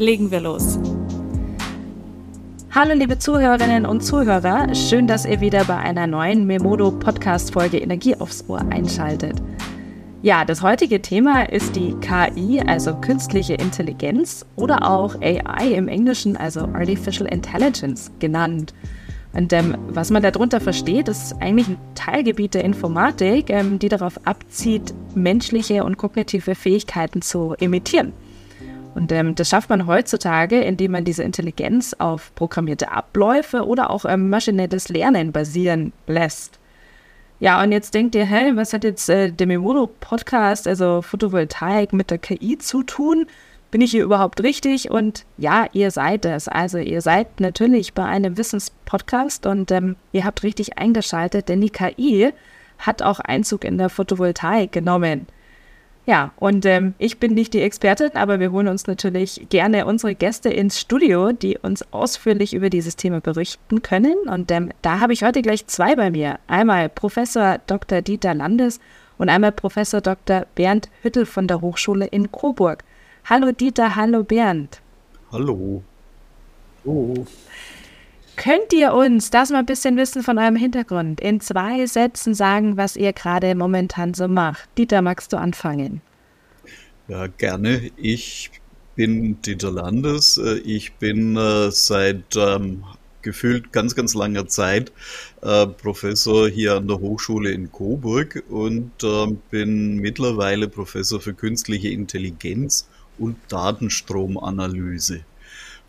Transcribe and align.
Legen 0.00 0.30
wir 0.30 0.40
los. 0.40 0.78
Hallo 2.70 2.94
liebe 2.94 3.18
Zuhörerinnen 3.18 3.84
und 3.84 4.00
Zuhörer, 4.00 4.74
schön, 4.74 5.06
dass 5.06 5.26
ihr 5.26 5.42
wieder 5.42 5.66
bei 5.66 5.76
einer 5.76 6.06
neuen 6.06 6.46
Memodo 6.46 6.90
Podcast 6.90 7.52
Folge 7.52 7.76
Energie 7.76 8.16
aufs 8.16 8.46
Ohr 8.48 8.62
einschaltet. 8.70 9.42
Ja, 10.22 10.46
das 10.46 10.62
heutige 10.62 11.02
Thema 11.02 11.42
ist 11.50 11.76
die 11.76 11.94
KI, 12.00 12.62
also 12.66 12.94
künstliche 12.94 13.52
Intelligenz 13.52 14.46
oder 14.56 14.90
auch 14.90 15.20
AI 15.20 15.74
im 15.74 15.86
Englischen, 15.86 16.34
also 16.34 16.60
Artificial 16.60 17.30
Intelligence 17.30 18.10
genannt. 18.20 18.72
Und 19.34 19.52
ähm, 19.52 19.76
was 19.88 20.10
man 20.10 20.22
darunter 20.22 20.60
versteht, 20.60 21.08
ist 21.08 21.34
eigentlich 21.40 21.68
ein 21.68 21.78
Teilgebiet 21.94 22.54
der 22.54 22.64
Informatik, 22.64 23.50
ähm, 23.50 23.78
die 23.78 23.90
darauf 23.90 24.18
abzieht, 24.26 24.94
menschliche 25.14 25.84
und 25.84 25.98
kognitive 25.98 26.54
Fähigkeiten 26.54 27.20
zu 27.20 27.54
imitieren. 27.60 28.14
Und 28.94 29.12
ähm, 29.12 29.34
das 29.34 29.48
schafft 29.48 29.70
man 29.70 29.86
heutzutage, 29.86 30.60
indem 30.60 30.92
man 30.92 31.04
diese 31.04 31.22
Intelligenz 31.22 31.94
auf 31.98 32.34
programmierte 32.34 32.90
Abläufe 32.90 33.66
oder 33.66 33.90
auch 33.90 34.04
ähm, 34.04 34.30
maschinelles 34.30 34.88
Lernen 34.88 35.32
basieren 35.32 35.92
lässt. 36.06 36.58
Ja, 37.38 37.62
und 37.62 37.72
jetzt 37.72 37.94
denkt 37.94 38.14
ihr, 38.14 38.26
hä, 38.26 38.52
was 38.54 38.72
hat 38.72 38.84
jetzt 38.84 39.08
äh, 39.08 39.32
der 39.32 39.46
Memodo-Podcast, 39.46 40.68
also 40.68 41.00
Photovoltaik, 41.00 41.92
mit 41.92 42.10
der 42.10 42.18
KI 42.18 42.58
zu 42.58 42.82
tun? 42.82 43.26
Bin 43.70 43.80
ich 43.80 43.92
hier 43.92 44.04
überhaupt 44.04 44.42
richtig? 44.42 44.90
Und 44.90 45.24
ja, 45.38 45.66
ihr 45.72 45.90
seid 45.90 46.26
es. 46.26 46.48
Also 46.48 46.78
ihr 46.78 47.00
seid 47.00 47.40
natürlich 47.40 47.94
bei 47.94 48.04
einem 48.04 48.36
Wissenspodcast 48.36 49.46
und 49.46 49.70
ähm, 49.70 49.96
ihr 50.12 50.24
habt 50.24 50.42
richtig 50.42 50.78
eingeschaltet, 50.78 51.48
denn 51.48 51.60
die 51.60 51.70
KI 51.70 52.32
hat 52.78 53.00
auch 53.02 53.20
Einzug 53.20 53.64
in 53.64 53.78
der 53.78 53.88
Photovoltaik 53.88 54.72
genommen. 54.72 55.26
Ja, 56.06 56.32
und 56.40 56.64
ähm, 56.66 56.94
ich 56.98 57.18
bin 57.18 57.34
nicht 57.34 57.54
die 57.54 57.60
Expertin, 57.60 58.12
aber 58.14 58.40
wir 58.40 58.52
holen 58.52 58.68
uns 58.68 58.86
natürlich 58.86 59.46
gerne 59.50 59.86
unsere 59.86 60.14
Gäste 60.14 60.48
ins 60.48 60.80
Studio, 60.80 61.32
die 61.32 61.58
uns 61.58 61.84
ausführlich 61.92 62.54
über 62.54 62.70
dieses 62.70 62.96
Thema 62.96 63.20
berichten 63.20 63.82
können. 63.82 64.16
Und 64.26 64.50
ähm, 64.50 64.70
da 64.82 65.00
habe 65.00 65.12
ich 65.12 65.22
heute 65.22 65.42
gleich 65.42 65.66
zwei 65.66 65.94
bei 65.94 66.10
mir. 66.10 66.38
Einmal 66.46 66.88
Professor 66.88 67.58
Dr. 67.66 68.02
Dieter 68.02 68.34
Landes 68.34 68.80
und 69.18 69.28
einmal 69.28 69.52
Professor 69.52 70.00
Dr. 70.00 70.46
Bernd 70.54 70.88
Hüttel 71.02 71.26
von 71.26 71.46
der 71.46 71.60
Hochschule 71.60 72.06
in 72.06 72.32
Coburg. 72.32 72.82
Hallo 73.26 73.52
Dieter, 73.52 73.94
hallo 73.94 74.24
Bernd. 74.24 74.80
Hallo. 75.30 75.82
Oh. 76.84 77.14
Könnt 78.36 78.72
ihr 78.72 78.94
uns 78.94 79.30
das 79.30 79.50
mal 79.50 79.58
ein 79.58 79.66
bisschen 79.66 79.96
wissen 79.96 80.22
von 80.22 80.38
eurem 80.38 80.56
Hintergrund 80.56 81.20
in 81.20 81.40
zwei 81.40 81.86
Sätzen 81.86 82.34
sagen, 82.34 82.76
was 82.76 82.96
ihr 82.96 83.12
gerade 83.12 83.54
momentan 83.54 84.14
so 84.14 84.28
macht? 84.28 84.68
Dieter, 84.78 85.02
magst 85.02 85.32
du 85.32 85.36
anfangen? 85.36 86.00
Ja, 87.08 87.26
gerne. 87.26 87.90
Ich 87.96 88.50
bin 88.94 89.42
Dieter 89.42 89.70
Landes. 89.70 90.38
Äh, 90.38 90.58
ich 90.58 90.94
bin 90.94 91.36
äh, 91.36 91.70
seit 91.70 92.36
ähm, 92.36 92.84
gefühlt 93.22 93.72
ganz, 93.72 93.94
ganz 93.94 94.14
langer 94.14 94.46
Zeit 94.46 94.92
äh, 95.42 95.66
Professor 95.66 96.48
hier 96.48 96.76
an 96.76 96.88
der 96.88 97.00
Hochschule 97.00 97.50
in 97.50 97.70
Coburg 97.70 98.42
und 98.48 98.92
äh, 99.02 99.26
bin 99.50 99.96
mittlerweile 99.96 100.68
Professor 100.68 101.20
für 101.20 101.34
künstliche 101.34 101.88
Intelligenz 101.88 102.88
und 103.18 103.36
Datenstromanalyse. 103.48 105.20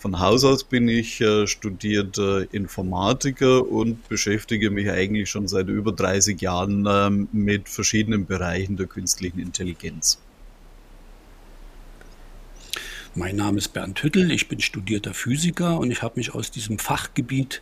Von 0.02 0.20
Haus 0.20 0.44
aus 0.44 0.64
bin 0.64 0.88
ich 0.88 1.22
äh, 1.22 1.46
studierter 1.46 2.52
Informatiker 2.52 3.68
und 3.68 4.10
beschäftige 4.10 4.72
mich 4.72 4.90
eigentlich 4.90 5.30
schon 5.30 5.48
seit 5.48 5.68
über 5.68 5.92
30 5.92 6.42
Jahren 6.42 6.88
ähm, 6.90 7.28
mit 7.32 7.70
verschiedenen 7.70 8.26
Bereichen 8.26 8.78
der 8.78 8.88
künstlichen 8.88 9.38
Intelligenz. 9.38 10.20
Mein 13.14 13.36
Name 13.36 13.60
ist 13.60 13.74
Bernd 13.74 14.02
Hüttel, 14.02 14.32
ich 14.32 14.48
bin 14.48 14.60
studierter 14.60 15.14
Physiker 15.14 15.78
und 15.78 15.92
ich 15.92 16.02
habe 16.02 16.16
mich 16.16 16.34
aus 16.34 16.50
diesem 16.50 16.80
Fachgebiet 16.80 17.62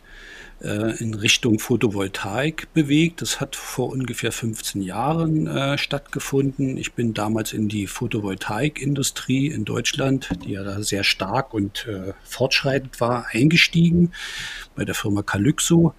in 0.60 1.14
Richtung 1.14 1.58
Photovoltaik 1.58 2.68
bewegt. 2.74 3.22
Das 3.22 3.40
hat 3.40 3.56
vor 3.56 3.90
ungefähr 3.90 4.30
15 4.30 4.82
Jahren 4.82 5.46
äh, 5.46 5.78
stattgefunden. 5.78 6.76
Ich 6.76 6.92
bin 6.92 7.14
damals 7.14 7.52
in 7.52 7.68
die 7.68 7.86
Photovoltaikindustrie 7.86 9.46
in 9.46 9.64
Deutschland, 9.64 10.28
die 10.44 10.52
ja 10.52 10.62
da 10.62 10.82
sehr 10.82 11.02
stark 11.02 11.54
und 11.54 11.86
äh, 11.86 12.12
fortschreitend 12.24 13.00
war, 13.00 13.26
eingestiegen 13.30 14.12
bei 14.74 14.84
der 14.84 14.94
Firma 14.94 15.22
Calyxo. 15.22 15.94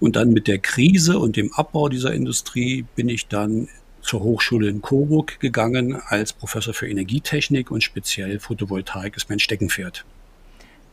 Und 0.00 0.16
dann 0.16 0.32
mit 0.32 0.48
der 0.48 0.58
Krise 0.58 1.18
und 1.18 1.36
dem 1.36 1.52
Abbau 1.52 1.88
dieser 1.88 2.12
Industrie 2.12 2.84
bin 2.96 3.08
ich 3.08 3.28
dann 3.28 3.68
zur 4.00 4.22
Hochschule 4.22 4.68
in 4.68 4.82
Coburg 4.82 5.38
gegangen 5.38 5.94
als 5.94 6.32
Professor 6.32 6.74
für 6.74 6.88
Energietechnik 6.88 7.70
und 7.70 7.82
speziell 7.84 8.40
Photovoltaik 8.40 9.16
ist 9.16 9.30
mein 9.30 9.38
Steckenpferd 9.38 10.04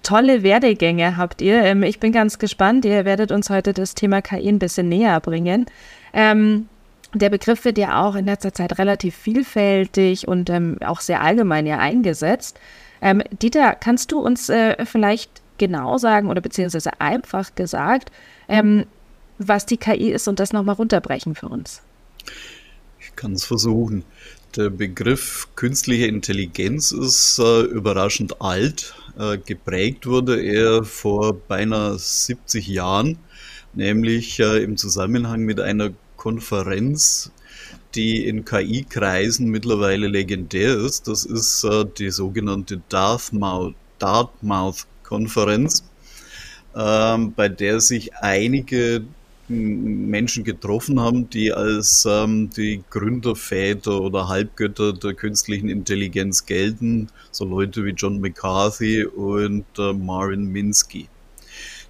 tolle 0.04 0.44
Werdegänge 0.44 1.18
habt 1.18 1.42
ihr. 1.42 1.62
Ähm, 1.64 1.84
ich 1.84 2.00
bin 2.00 2.12
ganz 2.12 2.40
gespannt. 2.40 2.86
Ihr 2.86 3.06
werdet 3.06 3.32
uns 3.32 3.50
heute 3.50 3.74
das 3.74 3.96
Thema 3.96 4.22
KI 4.22 4.50
ein 4.50 4.60
bisschen 4.60 4.90
näher 4.90 5.20
bringen. 5.20 5.66
Ähm, 6.14 6.68
der 7.14 7.30
Begriff 7.30 7.66
wird 7.66 7.78
ja 7.78 8.04
auch 8.04 8.16
in 8.16 8.26
letzter 8.26 8.54
Zeit 8.54 8.78
relativ 8.78 9.16
vielfältig 9.16 10.28
und 10.28 10.50
ähm, 10.50 10.78
auch 10.86 11.02
sehr 11.02 11.22
allgemein 11.22 11.66
ja 11.66 11.80
eingesetzt. 11.80 12.59
Ähm, 13.02 13.24
Dieter, 13.42 13.76
kannst 13.76 14.12
du 14.12 14.20
uns 14.20 14.50
äh, 14.50 14.86
vielleicht 14.86 15.42
genau 15.58 15.98
sagen 15.98 16.30
oder 16.30 16.42
beziehungsweise 16.42 17.00
einfach 17.00 17.56
gesagt, 17.56 18.12
ähm, 18.48 18.86
was 19.40 19.66
die 19.66 19.78
KI 19.78 20.12
ist 20.12 20.28
und 20.28 20.40
das 20.40 20.54
nochmal 20.54 20.76
runterbrechen 20.76 21.34
für 21.34 21.48
uns? 21.48 21.82
Ich 23.00 23.16
kann 23.16 23.34
es 23.34 23.46
versuchen. 23.46 24.04
Der 24.56 24.70
Begriff 24.70 25.48
künstliche 25.56 26.08
Intelligenz 26.08 26.92
ist 26.92 27.40
äh, 27.40 27.62
überraschend 27.62 28.42
alt. 28.42 28.96
Äh, 29.19 29.38
geprägt 29.38 30.07
wurde 30.07 30.41
er 30.41 30.84
vor 30.85 31.34
beinahe 31.34 32.00
70 32.00 32.69
Jahren, 32.69 33.18
nämlich 33.74 34.40
äh, 34.40 34.63
im 34.63 34.78
Zusammenhang 34.78 35.41
mit 35.41 35.59
einer 35.59 35.90
Konferenz, 36.16 37.29
die 37.96 38.25
in 38.25 38.46
KI-Kreisen 38.46 39.50
mittlerweile 39.50 40.08
legendär 40.08 40.78
ist. 40.78 41.09
Das 41.09 41.25
ist 41.25 41.66
äh, 41.66 41.84
die 41.97 42.12
sogenannte 42.12 42.81
Dartmouth-Konferenz, 42.88 45.84
ähm, 46.74 47.34
bei 47.34 47.50
der 47.50 47.81
sich 47.81 48.16
einige 48.16 49.03
Menschen 49.50 50.44
getroffen 50.44 51.00
haben, 51.00 51.30
die 51.30 51.52
als 51.52 52.06
ähm, 52.10 52.50
die 52.50 52.84
Gründerväter 52.90 54.00
oder 54.00 54.28
Halbgötter 54.28 54.94
der 54.94 55.14
künstlichen 55.14 55.70
Intelligenz 55.70 56.46
gelten, 56.46 57.10
so 57.32 57.46
Leute 57.46 57.84
wie 57.84 57.92
John 57.92 58.22
McCarthy 58.22 59.06
und 59.06 59.66
äh, 59.78 59.94
Marvin 59.94 60.46
Minsky. 60.46 61.09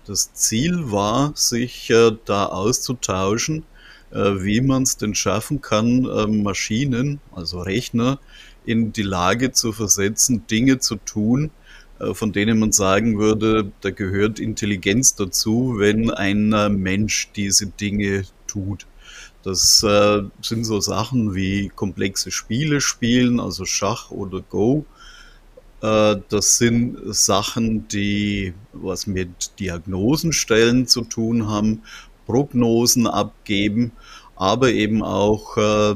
Das 0.06 0.34
Ziel 0.34 0.92
war, 0.92 1.34
sich 1.36 1.90
äh, 1.90 2.12
da 2.26 2.46
auszutauschen, 2.48 3.66
äh, 4.12 4.18
wie 4.18 4.62
man 4.62 4.84
es 4.84 4.98
denn 4.98 5.14
schaffen 5.14 5.62
kann, 5.62 6.06
äh, 6.06 6.28
Maschinen, 6.28 7.20
also 7.32 7.60
Rechner, 7.62 8.20
in 8.66 8.94
die 8.94 9.04
Lage 9.04 9.52
zu 9.52 9.72
versetzen, 9.72 10.48
Dinge 10.48 10.80
zu 10.80 10.96
tun, 10.96 11.52
von 12.14 12.32
denen 12.32 12.60
man 12.60 12.72
sagen 12.72 13.20
würde, 13.20 13.72
da 13.82 13.92
gehört 13.92 14.40
Intelligenz 14.40 15.16
dazu, 15.16 15.76
wenn 15.78 16.10
ein 16.12 16.54
äh, 16.54 16.70
Mensch 16.70 17.32
diese 17.36 17.68
Dinge 17.68 18.24
tut. 18.48 18.88
Das 19.44 19.84
äh, 19.84 20.24
sind 20.42 20.66
so 20.66 20.82
Sachen 20.82 21.34
wie 21.34 21.70
komplexe 21.70 22.32
Spiele 22.32 22.82
spielen, 22.82 23.40
also 23.40 23.66
Schach 23.66 24.12
oder 24.12 24.42
Go. 24.42 24.86
Äh, 25.82 26.18
das 26.30 26.58
sind 26.58 26.98
Sachen, 27.14 27.88
die 27.88 28.54
was 28.74 29.08
mit 29.08 29.60
Diagnosenstellen 29.60 30.88
zu 30.88 31.02
tun 31.02 31.48
haben, 31.48 31.84
Prognosen 32.26 33.08
abgeben, 33.08 33.92
aber 34.36 34.72
eben 34.72 35.04
auch 35.04 35.58
äh, 35.58 35.96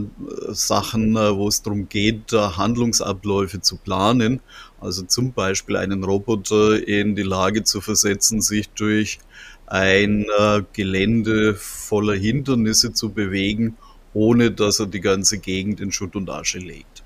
Sachen, 0.50 1.16
äh, 1.16 1.36
wo 1.36 1.48
es 1.48 1.62
darum 1.62 1.90
geht, 1.90 2.32
Handlungsabläufe 2.32 3.62
zu 3.62 3.78
planen. 3.78 4.42
Also 4.84 5.04
zum 5.04 5.32
Beispiel 5.32 5.78
einen 5.78 6.04
Roboter 6.04 6.86
in 6.86 7.16
die 7.16 7.24
Lage 7.24 7.64
zu 7.64 7.80
versetzen, 7.80 8.42
sich 8.42 8.68
durch 8.70 9.20
ein 9.66 10.26
äh, 10.38 10.62
Gelände 10.74 11.56
voller 11.56 12.16
Hindernisse 12.16 12.92
zu 12.92 13.10
bewegen, 13.10 13.78
ohne 14.14 14.52
dass 14.52 14.82
er 14.82 14.88
die 14.88 15.00
ganze 15.00 15.38
Gegend 15.38 15.80
in 15.80 15.94
Schutt 15.94 16.18
und 16.18 16.30
Asche 16.30 16.60
legt. 16.60 17.02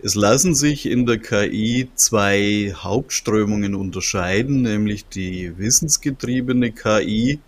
Es 0.00 0.16
lassen 0.16 0.56
sich 0.56 0.86
in 0.86 1.06
der 1.06 1.18
KI 1.18 1.88
zwei 1.94 2.74
Hauptströmungen 2.76 3.76
unterscheiden, 3.76 4.62
nämlich 4.62 5.06
die 5.06 5.56
wissensgetriebene 5.56 6.72
KI, 6.72 7.38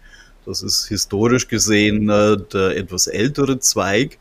das 0.47 0.62
ist 0.62 0.87
historisch 0.87 1.49
gesehen 1.49 2.09
äh, 2.09 2.37
der 2.53 2.77
etwas 2.77 3.09
ältere 3.09 3.59
Zweig, 3.59 4.19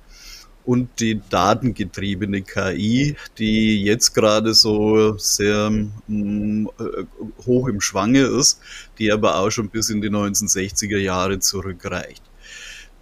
und 0.66 0.90
die 1.00 1.22
datengetriebene 1.30 2.42
KI, 2.42 3.16
die 3.38 3.84
jetzt 3.84 4.14
gerade 4.14 4.54
so 4.54 5.18
sehr 5.18 5.70
mh, 6.08 6.70
äh, 6.80 7.04
hoch 7.46 7.68
im 7.68 7.82
Schwange 7.82 8.22
ist, 8.22 8.60
die 8.98 9.12
aber 9.12 9.38
auch 9.38 9.50
schon 9.50 9.70
bis 9.70 9.90
in 9.90 10.02
die 10.02 10.10
1960er 10.10 10.98
Jahre 10.98 11.40
zurückreicht. 11.40 12.24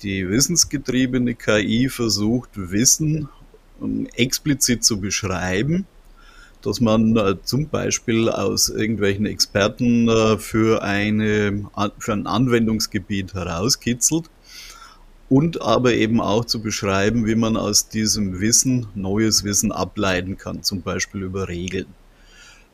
Die 0.01 0.27
wissensgetriebene 0.27 1.35
KI 1.35 1.89
versucht 1.89 2.49
Wissen 2.55 3.29
explizit 4.15 4.83
zu 4.83 4.99
beschreiben, 4.99 5.85
dass 6.61 6.79
man 6.81 7.15
äh, 7.15 7.35
zum 7.43 7.69
Beispiel 7.69 8.29
aus 8.29 8.69
irgendwelchen 8.69 9.25
Experten 9.25 10.07
äh, 10.07 10.37
für, 10.37 10.83
eine, 10.83 11.65
für 11.97 12.13
ein 12.13 12.27
Anwendungsgebiet 12.27 13.33
herauskitzelt 13.33 14.29
und 15.31 15.61
aber 15.61 15.93
eben 15.93 16.19
auch 16.19 16.43
zu 16.43 16.61
beschreiben, 16.61 17.25
wie 17.25 17.35
man 17.35 17.55
aus 17.55 17.87
diesem 17.87 18.41
Wissen 18.41 18.87
neues 18.95 19.45
Wissen 19.45 19.71
ableiten 19.71 20.37
kann, 20.37 20.61
zum 20.61 20.81
Beispiel 20.81 21.21
über 21.21 21.47
Regeln. 21.47 21.85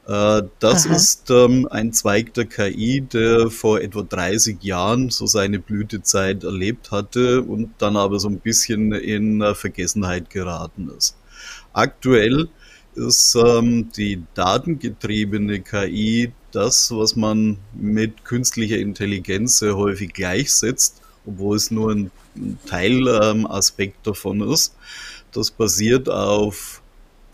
Äh, 0.07 0.41
das 0.57 0.87
Aha. 0.87 0.95
ist 0.95 1.29
ähm, 1.29 1.67
ein 1.69 1.93
Zweig 1.93 2.33
der 2.33 2.45
KI, 2.45 3.01
der 3.01 3.51
vor 3.51 3.79
etwa 3.79 4.01
30 4.01 4.63
Jahren 4.63 5.11
so 5.11 5.27
seine 5.27 5.59
Blütezeit 5.59 6.43
erlebt 6.43 6.89
hatte 6.89 7.43
und 7.43 7.75
dann 7.77 7.95
aber 7.95 8.19
so 8.19 8.27
ein 8.27 8.39
bisschen 8.39 8.91
in 8.91 9.39
äh, 9.41 9.53
Vergessenheit 9.53 10.31
geraten 10.31 10.89
ist. 10.97 11.15
Aktuell 11.73 12.49
ist 12.95 13.35
ähm, 13.35 13.91
die 13.95 14.23
datengetriebene 14.33 15.59
KI 15.59 16.31
das, 16.51 16.89
was 16.89 17.15
man 17.15 17.59
mit 17.75 18.25
künstlicher 18.25 18.79
Intelligenz 18.79 19.59
sehr 19.59 19.77
häufig 19.77 20.11
gleichsetzt, 20.11 21.03
obwohl 21.27 21.55
es 21.55 21.69
nur 21.69 21.91
ein 21.91 22.09
Teilaspekt 22.65 23.97
ähm, 23.97 24.03
davon 24.03 24.41
ist. 24.41 24.75
Das 25.31 25.51
basiert 25.51 26.09
auf 26.09 26.81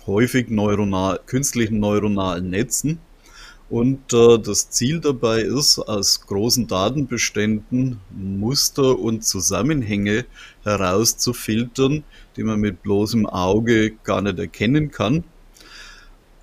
häufig 0.08 0.50
neuronal, 0.50 1.20
künstlichen 1.26 1.80
neuronalen 1.80 2.50
Netzen. 2.50 3.00
Und 3.70 4.14
äh, 4.14 4.38
das 4.38 4.70
Ziel 4.70 5.00
dabei 5.00 5.42
ist, 5.42 5.80
aus 5.80 6.22
großen 6.28 6.68
Datenbeständen 6.68 8.00
Muster 8.12 9.00
und 9.00 9.24
Zusammenhänge 9.24 10.26
herauszufiltern, 10.64 12.04
die 12.36 12.44
man 12.44 12.60
mit 12.60 12.84
bloßem 12.84 13.26
Auge 13.26 13.94
gar 14.04 14.22
nicht 14.22 14.38
erkennen 14.38 14.92
kann. 14.92 15.24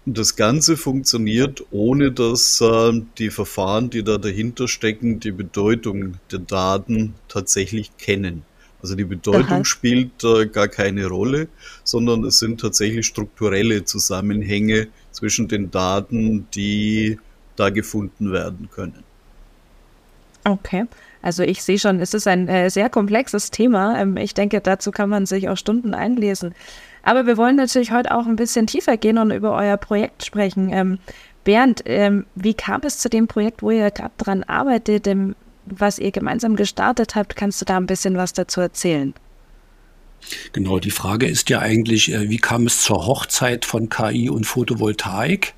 Und 0.07 0.19
das 0.19 0.35
Ganze 0.35 0.77
funktioniert, 0.77 1.63
ohne 1.71 2.11
dass 2.11 2.61
äh, 2.61 3.01
die 3.19 3.31
Verfahren, 3.31 3.91
die 3.91 4.03
da 4.03 4.19
dahinter 4.19 4.67
stecken, 4.67 5.21
die 5.21 5.31
Bedeutung 5.31 6.15
der 6.33 6.41
Daten 6.41 7.15
tatsächlich 7.29 7.97
kennen. 7.99 8.43
Also 8.83 8.95
die 8.95 9.05
Bedeutung 9.05 9.59
Aha. 9.59 9.65
spielt 9.65 10.25
äh, 10.25 10.47
gar 10.47 10.69
keine 10.69 11.07
Rolle, 11.07 11.49
sondern 11.85 12.25
es 12.25 12.39
sind 12.39 12.61
tatsächlich 12.61 13.07
strukturelle 13.07 13.85
Zusammenhänge 13.85 14.89
zwischen 15.11 15.49
den 15.49 15.71
Daten, 15.71 16.47
die 16.55 17.19
da 17.57 17.71
gefunden 17.71 18.33
werden 18.33 18.69
können. 18.71 19.05
Okay. 20.45 20.87
Also 21.23 21.43
ich 21.43 21.63
sehe 21.63 21.79
schon, 21.79 22.01
es 22.01 22.15
ist 22.15 22.27
ein 22.27 22.49
äh, 22.49 22.71
sehr 22.71 22.89
komplexes 22.89 23.51
Thema. 23.51 24.01
Ähm, 24.01 24.17
ich 24.17 24.35
denke, 24.35 24.61
dazu 24.61 24.91
kann 24.91 25.11
man 25.11 25.27
sich 25.27 25.49
auch 25.49 25.57
Stunden 25.57 25.93
einlesen. 25.93 26.55
Aber 27.03 27.27
wir 27.27 27.37
wollen 27.37 27.57
natürlich 27.57 27.93
heute 27.93 28.15
auch 28.15 28.27
ein 28.27 28.37
bisschen 28.37 28.67
tiefer 28.67 28.97
gehen 28.97 29.19
und 29.19 29.31
über 29.31 29.55
euer 29.55 29.77
Projekt 29.77 30.25
sprechen. 30.25 30.71
Ähm, 30.73 30.99
Bernd, 31.45 31.83
ähm, 31.87 32.27
wie 32.35 32.55
kam 32.55 32.83
es 32.85 32.99
zu 32.99 33.09
dem 33.09 33.27
Projekt, 33.27 33.63
wo 33.63 33.71
ihr 33.71 33.91
gerade 33.91 34.13
dran 34.19 34.43
arbeitet? 34.45 35.07
Was 35.67 35.99
ihr 35.99 36.11
gemeinsam 36.11 36.57
gestartet 36.57 37.15
habt. 37.15 37.37
Kannst 37.37 37.61
du 37.61 37.65
da 37.65 37.77
ein 37.77 37.87
bisschen 37.87 38.17
was 38.17 38.33
dazu 38.33 38.61
erzählen? 38.61 39.15
Genau, 40.53 40.79
die 40.79 40.91
Frage 40.91 41.27
ist 41.27 41.49
ja 41.51 41.61
eigentlich, 41.61 42.13
äh, 42.13 42.29
wie 42.29 42.39
kam 42.39 42.67
es 42.67 42.83
zur 42.83 43.07
Hochzeit 43.07 43.65
von 43.65 43.89
KI 43.89 44.29
und 44.29 44.45
Photovoltaik? 44.45 45.55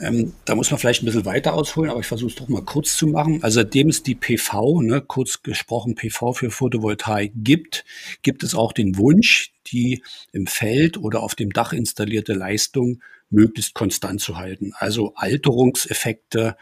Ähm, 0.00 0.32
da 0.44 0.54
muss 0.54 0.70
man 0.70 0.78
vielleicht 0.78 1.02
ein 1.02 1.06
bisschen 1.06 1.24
weiter 1.24 1.54
ausholen, 1.54 1.90
aber 1.90 2.00
ich 2.00 2.06
versuche 2.06 2.30
es 2.30 2.36
doch 2.36 2.48
mal 2.48 2.64
kurz 2.64 2.96
zu 2.96 3.06
machen. 3.06 3.42
Also 3.42 3.60
seitdem 3.60 3.88
es 3.88 4.02
die 4.02 4.14
PV, 4.14 4.82
ne, 4.82 5.00
kurz 5.00 5.42
gesprochen 5.42 5.94
PV 5.94 6.32
für 6.32 6.50
Photovoltaik 6.50 7.32
gibt, 7.36 7.84
gibt 8.22 8.42
es 8.42 8.54
auch 8.54 8.72
den 8.72 8.96
Wunsch, 8.98 9.52
die 9.68 10.02
im 10.32 10.46
Feld 10.46 10.98
oder 10.98 11.22
auf 11.22 11.34
dem 11.34 11.50
Dach 11.50 11.72
installierte 11.72 12.34
Leistung 12.34 13.00
möglichst 13.30 13.74
konstant 13.74 14.20
zu 14.20 14.36
halten. 14.36 14.72
Also 14.78 15.14
Alterungseffekte, 15.14 16.56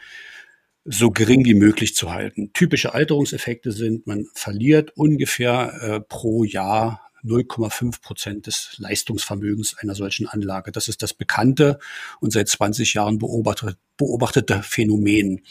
so 0.85 1.11
gering 1.11 1.45
wie 1.45 1.53
möglich 1.53 1.95
zu 1.95 2.11
halten. 2.11 2.51
Typische 2.53 2.93
Alterungseffekte 2.93 3.71
sind, 3.71 4.05
man 4.05 4.25
verliert 4.33 4.91
ungefähr 4.97 5.73
äh, 5.81 5.99
pro 6.01 6.43
Jahr 6.43 6.99
0,5 7.23 8.01
Prozent 8.01 8.47
des 8.47 8.75
Leistungsvermögens 8.77 9.77
einer 9.77 9.95
solchen 9.95 10.27
Anlage. 10.27 10.71
Das 10.71 10.89
ist 10.89 11.01
das 11.01 11.13
bekannte 11.13 11.79
und 12.19 12.33
seit 12.33 12.49
20 12.49 12.93
Jahren 12.95 13.17
beobachtet, 13.17 13.77
beobachtete 13.97 14.61
Phänomen. 14.61 15.41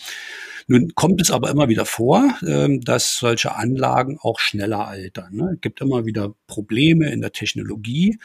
Nun 0.67 0.94
kommt 0.94 1.20
es 1.20 1.31
aber 1.31 1.50
immer 1.50 1.69
wieder 1.69 1.87
vor, 1.87 2.37
äh, 2.43 2.69
dass 2.81 3.17
solche 3.17 3.56
Anlagen 3.56 4.19
auch 4.20 4.38
schneller 4.38 4.87
altern. 4.87 5.35
Ne? 5.35 5.52
Es 5.55 5.61
gibt 5.61 5.81
immer 5.81 6.05
wieder 6.05 6.35
Probleme 6.46 7.11
in 7.11 7.20
der 7.20 7.32
Technologie 7.32 8.19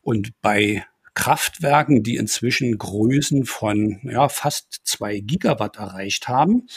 und 0.00 0.40
bei 0.40 0.84
Kraftwerken, 1.16 2.02
die 2.02 2.16
inzwischen 2.16 2.76
Größen 2.76 3.46
von 3.46 4.00
ja, 4.04 4.28
fast 4.28 4.82
zwei 4.84 5.18
Gigawatt 5.18 5.76
erreicht 5.76 6.28
haben, 6.28 6.68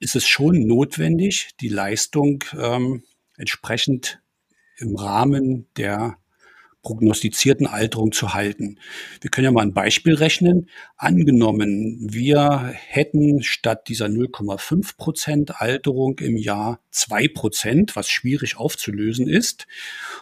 ist 0.00 0.16
es 0.16 0.26
schon 0.26 0.66
notwendig, 0.66 1.50
die 1.60 1.68
Leistung 1.68 2.44
ähm, 2.58 3.04
entsprechend 3.36 4.20
im 4.78 4.96
Rahmen 4.96 5.68
der 5.76 6.18
prognostizierten 6.88 7.66
Alterung 7.66 8.12
zu 8.12 8.32
halten. 8.32 8.78
Wir 9.20 9.30
können 9.30 9.44
ja 9.44 9.50
mal 9.50 9.60
ein 9.60 9.74
Beispiel 9.74 10.14
rechnen. 10.14 10.70
Angenommen, 10.96 11.98
wir 12.00 12.72
hätten 12.72 13.42
statt 13.42 13.88
dieser 13.88 14.06
0,5 14.06 14.96
Prozent 14.96 15.60
Alterung 15.60 16.18
im 16.18 16.38
Jahr 16.38 16.80
zwei 16.90 17.28
Prozent, 17.28 17.94
was 17.94 18.08
schwierig 18.08 18.56
aufzulösen 18.56 19.28
ist. 19.28 19.66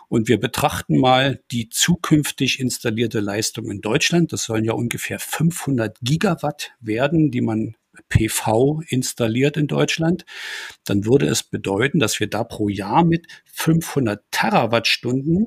Und 0.09 0.27
wir 0.27 0.41
betrachten 0.41 0.99
mal 0.99 1.41
die 1.53 1.69
zukünftig 1.69 2.59
installierte 2.59 3.21
Leistung 3.21 3.71
in 3.71 3.81
Deutschland. 3.81 4.33
Das 4.33 4.43
sollen 4.43 4.65
ja 4.65 4.73
ungefähr 4.73 5.21
500 5.21 5.99
Gigawatt 6.03 6.73
werden, 6.81 7.31
die 7.31 7.43
man 7.43 7.77
PV 8.09 8.83
installiert 8.89 9.57
in 9.57 9.69
Deutschland, 9.69 10.27
dann 10.85 11.07
würde 11.07 11.29
es 11.29 11.43
bedeuten, 11.43 11.99
dass 11.99 12.21
wir 12.21 12.29
da 12.29 12.45
pro 12.45 12.69
Jahr 12.69 13.05
mit 13.05 13.27
500 13.47 14.23
Terawattstunden 14.31 15.47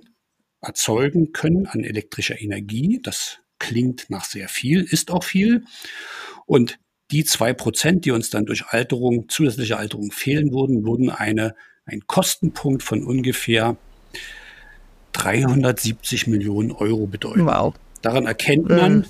erzeugen 0.61 1.31
können 1.31 1.65
an 1.67 1.83
elektrischer 1.83 2.39
Energie. 2.39 2.99
Das 3.01 3.39
klingt 3.59 4.09
nach 4.09 4.25
sehr 4.25 4.47
viel, 4.49 4.83
ist 4.83 5.11
auch 5.11 5.23
viel. 5.23 5.63
Und 6.45 6.79
die 7.11 7.23
zwei 7.25 7.53
Prozent, 7.53 8.05
die 8.05 8.11
uns 8.11 8.29
dann 8.29 8.45
durch 8.45 8.67
Alterung, 8.67 9.27
zusätzliche 9.29 9.77
Alterung 9.77 10.11
fehlen 10.11 10.51
würden, 10.51 10.85
würden 10.85 11.09
eine, 11.09 11.55
ein 11.85 12.01
Kostenpunkt 12.07 12.83
von 12.83 13.03
ungefähr 13.03 13.77
370 15.13 16.27
Millionen 16.27 16.71
Euro 16.71 17.07
bedeuten. 17.07 17.45
Wow. 17.45 17.73
Daran 18.01 18.27
erkennt 18.27 18.69
man, 18.69 18.97
mhm. 18.97 19.05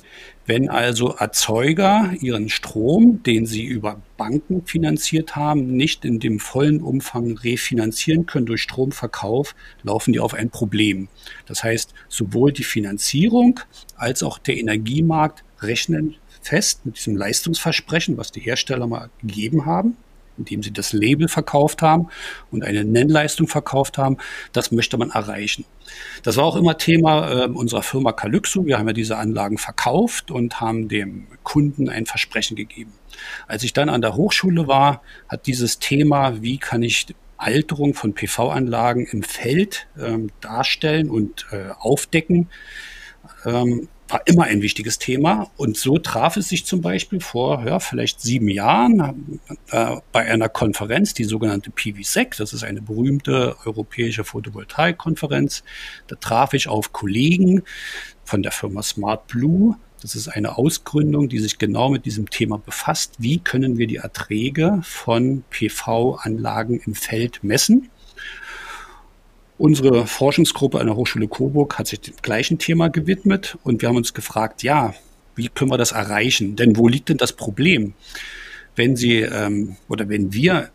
Wenn 0.50 0.68
also 0.68 1.10
Erzeuger 1.10 2.12
ihren 2.22 2.50
Strom, 2.50 3.22
den 3.22 3.46
sie 3.46 3.66
über 3.66 4.02
Banken 4.18 4.66
finanziert 4.66 5.36
haben, 5.36 5.78
nicht 5.78 6.06
in 6.06 6.20
dem 6.20 6.40
vollen 6.40 6.82
Umfang 6.82 7.38
refinanzieren 7.38 8.26
können 8.26 8.48
durch 8.48 8.64
Stromverkauf, 8.64 9.54
laufen 9.84 10.12
die 10.12 10.20
auf 10.20 10.34
ein 10.34 10.50
Problem. 10.50 11.08
Das 11.46 11.64
heißt, 11.64 11.94
sowohl 12.08 12.52
die 12.52 12.64
Finanzierung 12.64 13.60
als 13.96 14.24
auch 14.24 14.40
der 14.40 14.58
Energiemarkt 14.58 15.44
rechnen 15.62 16.16
fest 16.42 16.84
mit 16.84 16.98
diesem 16.98 17.16
Leistungsversprechen, 17.16 18.18
was 18.18 18.32
die 18.32 18.42
Hersteller 18.42 18.88
mal 18.88 19.12
gegeben 19.22 19.68
haben 19.68 19.98
indem 20.40 20.64
sie 20.64 20.72
das 20.72 20.94
Label 20.94 21.28
verkauft 21.28 21.82
haben 21.82 22.08
und 22.52 22.64
eine 22.64 22.84
Nennleistung 22.84 23.48
verkauft 23.48 23.98
haben. 23.98 24.18
Das 24.52 24.72
möchte 24.72 24.98
man 24.98 25.12
erreichen. 25.12 25.66
Das 26.24 26.38
war 26.38 26.46
auch 26.46 26.56
immer 26.56 26.78
Thema 26.78 27.46
äh, 27.46 27.48
unserer 27.48 27.84
Firma 27.84 28.12
Calyxo. 28.12 28.66
Wir 28.66 28.80
haben 28.80 28.88
ja 28.88 28.94
diese 28.94 29.18
Anlagen 29.18 29.58
verkauft 29.58 30.32
und 30.32 30.60
haben 30.62 30.88
dem 30.88 31.28
Kunden 31.44 31.90
ein 31.90 32.06
Versprechen 32.06 32.56
gegeben. 32.56 32.94
Als 33.48 33.64
ich 33.64 33.74
dann 33.74 33.90
an 33.90 34.02
der 34.02 34.16
Hochschule 34.16 34.68
war, 34.68 35.02
hat 35.28 35.46
dieses 35.48 35.80
Thema, 35.80 36.42
wie 36.42 36.58
kann 36.58 36.84
ich 36.84 37.08
Alterung 37.38 37.94
von 37.94 38.14
PV-Anlagen 38.14 39.06
im 39.06 39.24
Feld 39.24 39.88
ähm, 39.98 40.30
darstellen 40.42 41.10
und 41.10 41.48
äh, 41.52 41.70
aufdecken, 41.80 42.50
ähm, 43.46 43.88
war 44.10 44.22
immer 44.26 44.46
ein 44.46 44.62
wichtiges 44.62 44.98
Thema. 45.00 45.52
Und 45.58 45.78
so 45.78 45.98
traf 45.98 46.38
es 46.38 46.50
sich 46.50 46.66
zum 46.66 46.82
Beispiel 46.82 47.20
vor 47.20 47.66
ja, 47.66 47.80
vielleicht 47.80 48.22
sieben 48.22 48.50
Jahren 48.50 49.40
äh, 49.72 49.98
bei 50.12 50.26
einer 50.26 50.50
Konferenz, 50.50 51.14
die 51.14 51.24
sogenannte 51.24 51.72
PVSEC, 51.72 52.36
das 52.38 52.54
ist 52.54 52.64
eine 52.64 52.82
berühmte 52.82 53.56
europäische 53.66 54.24
Photovoltaik-Konferenz. 54.24 55.64
Da 56.08 56.16
traf 56.16 56.54
ich 56.54 56.68
auf 56.68 56.92
Kollegen 56.92 57.64
von 58.24 58.44
der 58.44 58.52
Firma 58.52 58.82
Smart 58.82 59.28
Blue. 59.28 59.76
Das 60.02 60.16
ist 60.16 60.30
eine 60.30 60.58
Ausgründung, 60.58 61.28
die 61.30 61.40
sich 61.40 61.58
genau 61.58 61.90
mit 61.90 62.06
diesem 62.06 62.30
Thema 62.30 62.58
befasst. 62.58 63.16
Wie 63.20 63.40
können 63.40 63.78
wir 63.78 63.86
die 63.86 63.98
Erträge 63.98 64.80
von 64.84 65.44
PV-Anlagen 65.50 66.80
im 66.86 66.96
Feld 66.96 67.44
messen? 67.44 67.90
Unsere 69.60 70.08
Forschungsgruppe 70.08 70.80
an 70.80 70.88
der 70.88 70.96
Hochschule 70.96 71.28
Coburg 71.28 71.78
hat 71.78 71.88
sich 71.88 72.00
dem 72.00 72.14
gleichen 72.22 72.60
Thema 72.60 72.88
gewidmet 72.88 73.58
und 73.64 73.82
wir 73.82 73.90
haben 73.90 73.98
uns 73.98 74.14
gefragt, 74.14 74.64
ja, 74.64 74.94
wie 75.36 75.50
können 75.50 75.70
wir 75.70 75.78
das 75.78 75.92
erreichen? 75.92 76.56
Denn 76.56 76.78
wo 76.78 76.88
liegt 76.88 77.10
denn 77.10 77.18
das 77.18 77.34
Problem? 77.34 77.94
Wenn 78.78 78.96
Sie 78.96 79.18
ähm, 79.18 79.76
oder 79.90 80.08
wenn 80.08 80.32
wir 80.32 80.70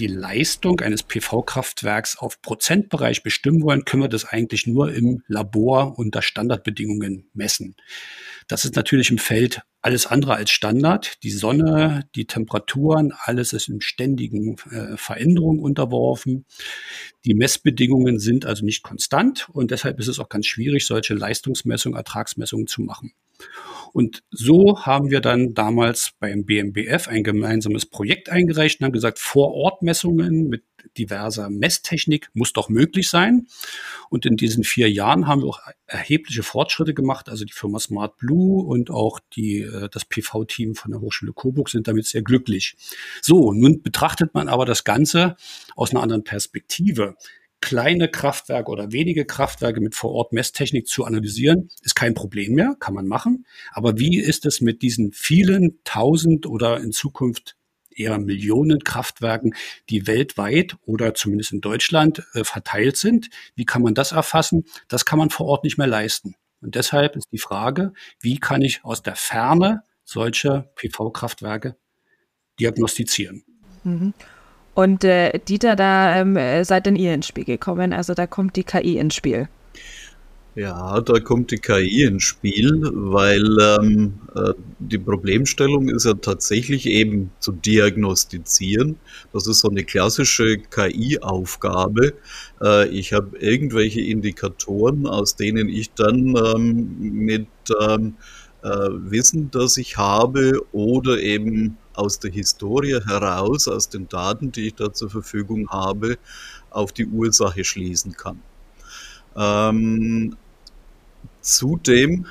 die 0.00 0.06
Leistung 0.06 0.80
eines 0.80 1.02
PV-Kraftwerks 1.02 2.18
auf 2.18 2.40
Prozentbereich 2.40 3.22
bestimmen 3.22 3.62
wollen, 3.62 3.84
können 3.84 4.02
wir 4.02 4.08
das 4.08 4.24
eigentlich 4.24 4.66
nur 4.66 4.92
im 4.92 5.22
Labor 5.28 5.98
unter 5.98 6.22
Standardbedingungen 6.22 7.28
messen. 7.34 7.76
Das 8.48 8.64
ist 8.64 8.74
natürlich 8.74 9.10
im 9.10 9.18
Feld 9.18 9.60
alles 9.82 10.06
andere 10.06 10.34
als 10.34 10.50
Standard. 10.50 11.22
Die 11.22 11.30
Sonne, 11.30 12.08
die 12.14 12.26
Temperaturen, 12.26 13.12
alles 13.16 13.52
ist 13.52 13.68
in 13.68 13.80
ständigen 13.80 14.56
äh, 14.70 14.96
Veränderungen 14.96 15.60
unterworfen. 15.60 16.46
Die 17.24 17.34
Messbedingungen 17.34 18.18
sind 18.18 18.46
also 18.46 18.64
nicht 18.64 18.82
konstant 18.82 19.48
und 19.52 19.70
deshalb 19.70 20.00
ist 20.00 20.08
es 20.08 20.18
auch 20.18 20.28
ganz 20.28 20.46
schwierig, 20.46 20.86
solche 20.86 21.14
Leistungsmessungen, 21.14 21.96
Ertragsmessungen 21.96 22.66
zu 22.66 22.82
machen. 22.82 23.12
Und 23.92 24.22
so 24.30 24.84
haben 24.84 25.10
wir 25.10 25.20
dann 25.20 25.54
damals 25.54 26.12
beim 26.18 26.44
BMBF 26.44 27.08
ein 27.08 27.24
gemeinsames 27.24 27.86
Projekt 27.86 28.30
eingereicht 28.30 28.80
und 28.80 28.86
haben 28.86 28.92
gesagt, 28.92 29.18
Vorortmessungen 29.18 30.48
mit 30.48 30.64
diverser 30.96 31.50
Messtechnik 31.50 32.30
muss 32.32 32.52
doch 32.52 32.68
möglich 32.68 33.08
sein. 33.08 33.46
Und 34.08 34.26
in 34.26 34.36
diesen 34.36 34.64
vier 34.64 34.90
Jahren 34.90 35.26
haben 35.26 35.42
wir 35.42 35.48
auch 35.48 35.60
erhebliche 35.86 36.42
Fortschritte 36.42 36.94
gemacht. 36.94 37.28
Also 37.28 37.44
die 37.44 37.52
Firma 37.52 37.78
Smart 37.78 38.16
Blue 38.16 38.64
und 38.64 38.90
auch 38.90 39.20
die, 39.34 39.62
äh, 39.62 39.88
das 39.90 40.04
PV-Team 40.04 40.74
von 40.74 40.90
der 40.92 41.00
Hochschule 41.00 41.32
Coburg 41.32 41.68
sind 41.68 41.88
damit 41.88 42.06
sehr 42.06 42.22
glücklich. 42.22 42.76
So, 43.22 43.52
nun 43.52 43.82
betrachtet 43.82 44.34
man 44.34 44.48
aber 44.48 44.64
das 44.66 44.84
Ganze 44.84 45.36
aus 45.76 45.90
einer 45.90 46.02
anderen 46.02 46.24
Perspektive 46.24 47.16
kleine 47.60 48.08
Kraftwerke 48.08 48.70
oder 48.70 48.92
wenige 48.92 49.24
Kraftwerke 49.24 49.80
mit 49.80 49.94
Vor-Ort-Messtechnik 49.94 50.86
zu 50.86 51.04
analysieren, 51.04 51.68
ist 51.82 51.94
kein 51.94 52.14
Problem 52.14 52.54
mehr, 52.54 52.76
kann 52.80 52.94
man 52.94 53.06
machen. 53.06 53.46
Aber 53.72 53.98
wie 53.98 54.18
ist 54.18 54.46
es 54.46 54.60
mit 54.60 54.82
diesen 54.82 55.12
vielen 55.12 55.78
tausend 55.84 56.46
oder 56.46 56.80
in 56.80 56.92
Zukunft 56.92 57.56
eher 57.90 58.18
Millionen 58.18 58.82
Kraftwerken, 58.82 59.54
die 59.90 60.06
weltweit 60.06 60.76
oder 60.86 61.14
zumindest 61.14 61.52
in 61.52 61.60
Deutschland 61.60 62.24
äh, 62.32 62.44
verteilt 62.44 62.96
sind? 62.96 63.28
Wie 63.54 63.66
kann 63.66 63.82
man 63.82 63.94
das 63.94 64.12
erfassen? 64.12 64.64
Das 64.88 65.04
kann 65.04 65.18
man 65.18 65.30
vor 65.30 65.46
Ort 65.46 65.64
nicht 65.64 65.76
mehr 65.76 65.86
leisten. 65.86 66.34
Und 66.62 66.74
deshalb 66.74 67.16
ist 67.16 67.28
die 67.32 67.38
Frage, 67.38 67.92
wie 68.20 68.38
kann 68.38 68.62
ich 68.62 68.84
aus 68.84 69.02
der 69.02 69.16
Ferne 69.16 69.82
solche 70.04 70.70
PV-Kraftwerke 70.76 71.76
diagnostizieren? 72.58 73.44
Mhm. 73.84 74.14
Und 74.74 75.04
äh, 75.04 75.38
Dieter, 75.48 75.76
da 75.76 76.20
ähm, 76.20 76.64
seid 76.64 76.86
denn 76.86 76.96
ihr 76.96 77.14
ins 77.14 77.26
Spiel 77.26 77.44
gekommen? 77.44 77.92
Also 77.92 78.14
da 78.14 78.26
kommt 78.26 78.56
die 78.56 78.64
KI 78.64 78.98
ins 78.98 79.14
Spiel. 79.14 79.48
Ja, 80.56 81.00
da 81.00 81.20
kommt 81.20 81.52
die 81.52 81.58
KI 81.58 82.02
ins 82.02 82.24
Spiel, 82.24 82.82
weil 82.92 83.46
ähm, 83.60 84.14
äh, 84.34 84.52
die 84.80 84.98
Problemstellung 84.98 85.88
ist 85.88 86.06
ja 86.06 86.14
tatsächlich 86.14 86.86
eben 86.86 87.30
zu 87.38 87.52
diagnostizieren. 87.52 88.96
Das 89.32 89.46
ist 89.46 89.60
so 89.60 89.70
eine 89.70 89.84
klassische 89.84 90.58
KI-Aufgabe. 90.58 92.14
Äh, 92.60 92.88
ich 92.88 93.12
habe 93.12 93.38
irgendwelche 93.38 94.00
Indikatoren, 94.00 95.06
aus 95.06 95.36
denen 95.36 95.68
ich 95.68 95.92
dann 95.92 96.34
ähm, 96.36 96.96
mit 96.98 97.46
ähm, 97.80 98.16
äh, 98.62 98.68
Wissen, 98.68 99.52
das 99.52 99.76
ich 99.76 99.96
habe, 99.98 100.60
oder 100.72 101.20
eben 101.20 101.78
aus 101.94 102.18
der 102.18 102.30
Historie 102.30 103.00
heraus, 103.06 103.68
aus 103.68 103.88
den 103.88 104.08
Daten, 104.08 104.52
die 104.52 104.68
ich 104.68 104.74
da 104.74 104.92
zur 104.92 105.10
Verfügung 105.10 105.68
habe, 105.70 106.18
auf 106.70 106.92
die 106.92 107.06
Ursache 107.06 107.64
schließen 107.64 108.16
kann. 108.16 108.40
Ähm, 109.36 110.36
zudem 111.40 112.26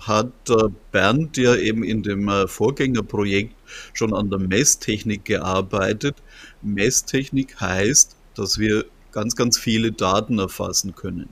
hat 0.00 0.32
äh, 0.48 0.68
Bernd 0.92 1.36
ja 1.36 1.56
eben 1.56 1.82
in 1.82 2.02
dem 2.02 2.28
äh, 2.28 2.46
Vorgängerprojekt 2.46 3.54
schon 3.92 4.14
an 4.14 4.30
der 4.30 4.38
Messtechnik 4.38 5.24
gearbeitet. 5.24 6.16
Messtechnik 6.62 7.60
heißt, 7.60 8.16
dass 8.34 8.58
wir 8.58 8.84
ganz, 9.10 9.34
ganz 9.34 9.58
viele 9.58 9.92
Daten 9.92 10.38
erfassen 10.38 10.94
können. 10.94 11.28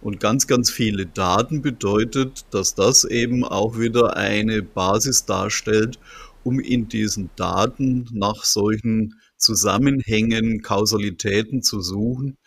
Und 0.00 0.20
ganz, 0.20 0.46
ganz 0.46 0.70
viele 0.70 1.06
Daten 1.06 1.60
bedeutet, 1.60 2.46
dass 2.50 2.74
das 2.74 3.04
eben 3.04 3.44
auch 3.44 3.78
wieder 3.78 4.16
eine 4.16 4.62
Basis 4.62 5.24
darstellt, 5.24 5.98
um 6.44 6.60
in 6.60 6.88
diesen 6.88 7.30
Daten 7.36 8.08
nach 8.12 8.44
solchen 8.44 9.14
Zusammenhängen, 9.36 10.62
Kausalitäten 10.62 11.62
zu 11.62 11.80
suchen, 11.80 12.38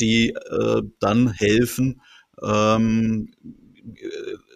die 0.00 0.30
äh, 0.30 0.82
dann 0.98 1.32
helfen, 1.32 2.02
ähm, 2.42 3.32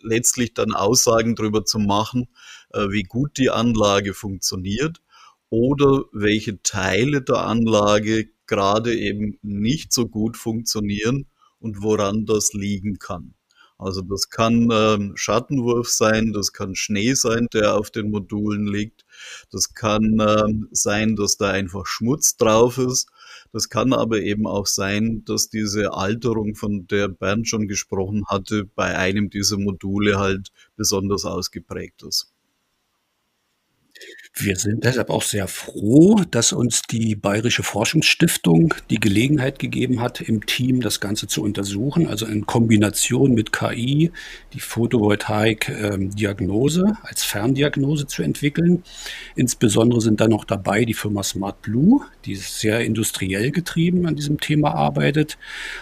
letztlich 0.02 0.54
dann 0.54 0.72
Aussagen 0.74 1.36
darüber 1.36 1.64
zu 1.64 1.78
machen, 1.78 2.28
äh, 2.72 2.88
wie 2.90 3.04
gut 3.04 3.38
die 3.38 3.50
Anlage 3.50 4.12
funktioniert 4.12 5.00
oder 5.50 6.04
welche 6.12 6.62
Teile 6.62 7.22
der 7.22 7.46
Anlage 7.46 8.28
gerade 8.46 8.94
eben 8.94 9.38
nicht 9.42 9.92
so 9.92 10.08
gut 10.08 10.36
funktionieren 10.36 11.26
und 11.60 11.82
woran 11.82 12.26
das 12.26 12.52
liegen 12.52 12.98
kann. 12.98 13.34
Also 13.80 14.02
das 14.02 14.28
kann 14.28 14.68
ähm, 14.70 15.12
Schattenwurf 15.14 15.88
sein, 15.88 16.34
das 16.34 16.52
kann 16.52 16.74
Schnee 16.74 17.14
sein, 17.14 17.46
der 17.54 17.76
auf 17.76 17.90
den 17.90 18.10
Modulen 18.10 18.66
liegt, 18.66 19.06
das 19.50 19.72
kann 19.72 20.18
ähm, 20.20 20.68
sein, 20.70 21.16
dass 21.16 21.38
da 21.38 21.50
einfach 21.50 21.86
Schmutz 21.86 22.36
drauf 22.36 22.76
ist, 22.76 23.08
das 23.52 23.70
kann 23.70 23.94
aber 23.94 24.20
eben 24.20 24.46
auch 24.46 24.66
sein, 24.66 25.24
dass 25.24 25.48
diese 25.48 25.94
Alterung, 25.94 26.54
von 26.54 26.86
der 26.88 27.08
Bernd 27.08 27.48
schon 27.48 27.68
gesprochen 27.68 28.26
hatte, 28.28 28.64
bei 28.64 28.98
einem 28.98 29.30
dieser 29.30 29.56
Module 29.56 30.18
halt 30.18 30.52
besonders 30.76 31.24
ausgeprägt 31.24 32.02
ist. 32.02 32.34
Wir 34.32 34.54
sind 34.56 34.84
deshalb 34.84 35.10
auch 35.10 35.22
sehr 35.22 35.48
froh, 35.48 36.22
dass 36.30 36.54
uns 36.54 36.80
die 36.90 37.14
Bayerische 37.14 37.62
Forschungsstiftung 37.62 38.72
die 38.88 39.00
Gelegenheit 39.00 39.58
gegeben 39.58 40.00
hat, 40.00 40.22
im 40.22 40.46
Team 40.46 40.80
das 40.80 40.98
Ganze 41.00 41.26
zu 41.26 41.42
untersuchen, 41.42 42.06
also 42.06 42.24
in 42.26 42.46
Kombination 42.46 43.34
mit 43.34 43.52
KI 43.52 44.10
die 44.54 44.60
Photovoltaik-Diagnose 44.60 46.96
als 47.02 47.24
Ferndiagnose 47.24 48.06
zu 48.06 48.22
entwickeln. 48.22 48.82
Insbesondere 49.34 50.00
sind 50.00 50.18
da 50.20 50.28
noch 50.28 50.44
dabei 50.44 50.86
die 50.86 50.94
Firma 50.94 51.22
Smart 51.22 51.60
Blue, 51.60 52.00
die 52.24 52.36
sehr 52.36 52.80
industriell 52.80 53.50
getrieben 53.50 54.06
an 54.06 54.16
diesem 54.16 54.40
Thema 54.40 54.74
arbeitet. 54.74 55.36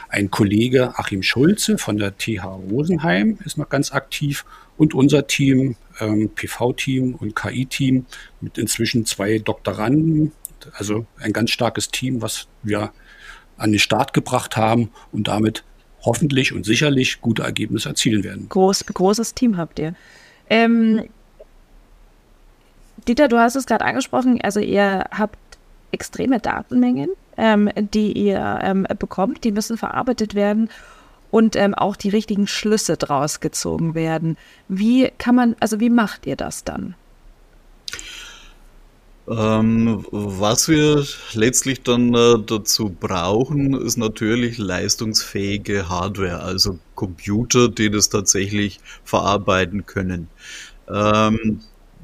Ein 0.09 0.33
Kollege 0.33 0.99
Achim 0.99 1.23
Schulze 1.23 1.78
von 1.78 1.97
der 1.99 2.17
TH 2.17 2.45
Rosenheim 2.71 3.38
ist 3.45 3.59
noch 3.59 3.69
ganz 3.69 3.93
aktiv 3.93 4.45
und 4.79 4.95
unser 4.95 5.27
Team, 5.27 5.77
ähm, 6.01 6.31
PV-Team 6.35 7.17
und 7.17 7.37
KI-Team 7.37 8.07
mit 8.41 8.57
inzwischen 8.57 9.05
zwei 9.05 9.39
Doktoranden, 9.39 10.33
also 10.73 11.07
ein 11.19 11.33
ganz 11.33 11.51
starkes 11.51 11.91
Team, 11.91 12.23
was 12.23 12.47
wir 12.63 12.93
an 13.59 13.73
den 13.73 13.81
Start 13.81 14.15
gebracht 14.15 14.57
haben 14.57 14.91
und 15.13 15.29
damit 15.29 15.65
hoffentlich 16.03 16.53
und 16.55 16.65
sicherlich 16.65 17.21
gute 17.21 17.43
Ergebnisse 17.43 17.89
erzielen 17.89 18.23
werden. 18.23 18.49
Groß, 18.49 18.87
großes 18.87 19.35
Team 19.35 19.57
habt 19.57 19.81
ihr. 19.81 19.95
Ähm, 20.49 21.09
Dieter, 23.09 23.29
du 23.29 23.39
hast 23.39 23.57
es 23.57 23.67
gerade 23.67 23.85
angesprochen, 23.85 24.41
also 24.43 24.61
ihr 24.61 25.05
habt 25.11 25.39
extreme 25.91 26.39
Datenmengen, 26.39 27.11
ähm, 27.37 27.69
die 27.77 28.13
ihr 28.13 28.61
ähm, 28.63 28.87
bekommt, 28.99 29.43
die 29.43 29.53
müssen 29.53 29.77
verarbeitet 29.77 30.35
werden 30.35 30.71
und 31.31 31.57
ähm, 31.57 31.75
auch 31.75 31.97
die 31.97 32.09
richtigen 32.09 32.47
Schlüsse 32.47 32.97
draus 32.97 33.41
gezogen 33.41 33.95
werden. 33.95 34.37
Wie 34.69 35.11
kann 35.19 35.35
man, 35.35 35.57
also 35.61 35.81
wie 35.81 35.91
macht 35.91 36.27
ihr 36.27 36.37
das 36.37 36.65
dann? 36.65 36.95
Ähm, 39.29 40.07
was 40.11 40.69
wir 40.69 41.05
letztlich 41.35 41.83
dann 41.83 42.15
äh, 42.15 42.37
dazu 42.47 42.89
brauchen, 42.89 43.75
ist 43.75 43.99
natürlich 43.99 44.57
leistungsfähige 44.57 45.89
Hardware, 45.91 46.41
also 46.41 46.79
Computer, 46.95 47.69
die 47.69 47.91
das 47.91 48.09
tatsächlich 48.09 48.81
verarbeiten 49.05 49.85
können. 49.85 50.29
Ähm, 50.89 51.61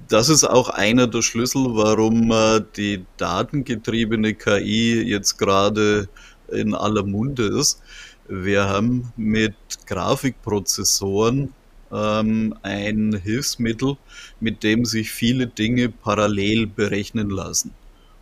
das 0.09 0.29
ist 0.29 0.45
auch 0.45 0.69
einer 0.69 1.07
der 1.07 1.23
Schlüssel, 1.23 1.65
warum 1.69 2.31
äh, 2.31 2.61
die 2.77 3.07
datengetriebene 3.17 4.35
KI 4.35 5.01
jetzt 5.03 5.39
gerade 5.39 6.09
in 6.49 6.75
aller 6.75 7.05
Munde 7.05 7.47
ist 7.47 7.81
Wir 8.29 8.69
haben 8.69 9.13
mit 9.17 9.55
Grafikprozessoren 9.87 11.53
ähm, 11.93 12.55
ein 12.63 13.21
Hilfsmittel, 13.23 13.97
mit 14.41 14.63
dem 14.63 14.85
sich 14.85 15.11
viele 15.11 15.47
Dinge 15.47 15.89
parallel 15.89 16.67
berechnen 16.67 17.31
lassen. 17.31 17.73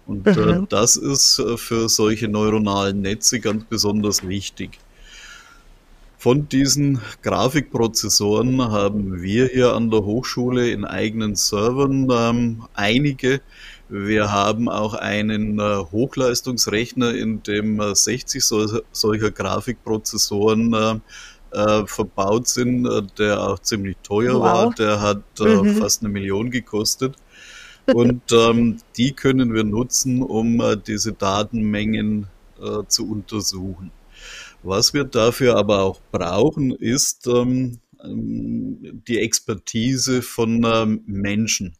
Und 0.06 0.26
äh, 0.26 0.58
mhm. 0.58 0.66
das 0.68 0.96
ist 0.96 1.38
äh, 1.38 1.56
für 1.56 1.88
solche 1.88 2.28
neuronalen 2.28 3.00
Netze 3.00 3.40
ganz 3.40 3.64
besonders 3.64 4.26
wichtig. 4.26 4.78
Von 6.18 6.48
diesen 6.48 7.00
Grafikprozessoren 7.22 8.62
haben 8.70 9.22
wir 9.22 9.48
hier 9.48 9.74
an 9.74 9.90
der 9.90 10.04
Hochschule 10.04 10.70
in 10.70 10.84
eigenen 10.84 11.34
Servern 11.34 12.08
ähm, 12.12 12.62
einige. 12.74 13.40
Wir 13.94 14.32
haben 14.32 14.70
auch 14.70 14.94
einen 14.94 15.58
äh, 15.58 15.76
Hochleistungsrechner, 15.92 17.14
in 17.14 17.42
dem 17.42 17.78
äh, 17.78 17.94
60 17.94 18.42
sol 18.42 18.82
solcher 18.90 19.30
Grafikprozessoren 19.30 20.72
äh, 20.72 20.94
äh, 21.54 21.86
verbaut 21.86 22.48
sind, 22.48 22.86
äh, 22.86 23.02
der 23.18 23.42
auch 23.42 23.58
ziemlich 23.58 23.98
teuer 24.02 24.36
wow. 24.36 24.42
war. 24.42 24.74
Der 24.76 25.02
hat 25.02 25.22
äh, 25.40 25.56
mhm. 25.56 25.76
fast 25.76 26.00
eine 26.00 26.08
Million 26.08 26.50
gekostet. 26.50 27.16
Und 27.92 28.22
ähm, 28.32 28.78
die 28.96 29.12
können 29.12 29.52
wir 29.52 29.64
nutzen, 29.64 30.22
um 30.22 30.58
äh, 30.62 30.78
diese 30.78 31.12
Datenmengen 31.12 32.28
äh, 32.62 32.86
zu 32.88 33.06
untersuchen. 33.10 33.90
Was 34.62 34.94
wir 34.94 35.04
dafür 35.04 35.56
aber 35.56 35.82
auch 35.82 36.00
brauchen, 36.10 36.70
ist 36.70 37.26
ähm, 37.26 37.80
ähm 38.02 39.02
die 39.06 39.18
Expertise 39.18 40.22
von 40.22 40.64
ähm, 40.64 41.02
Menschen. 41.04 41.74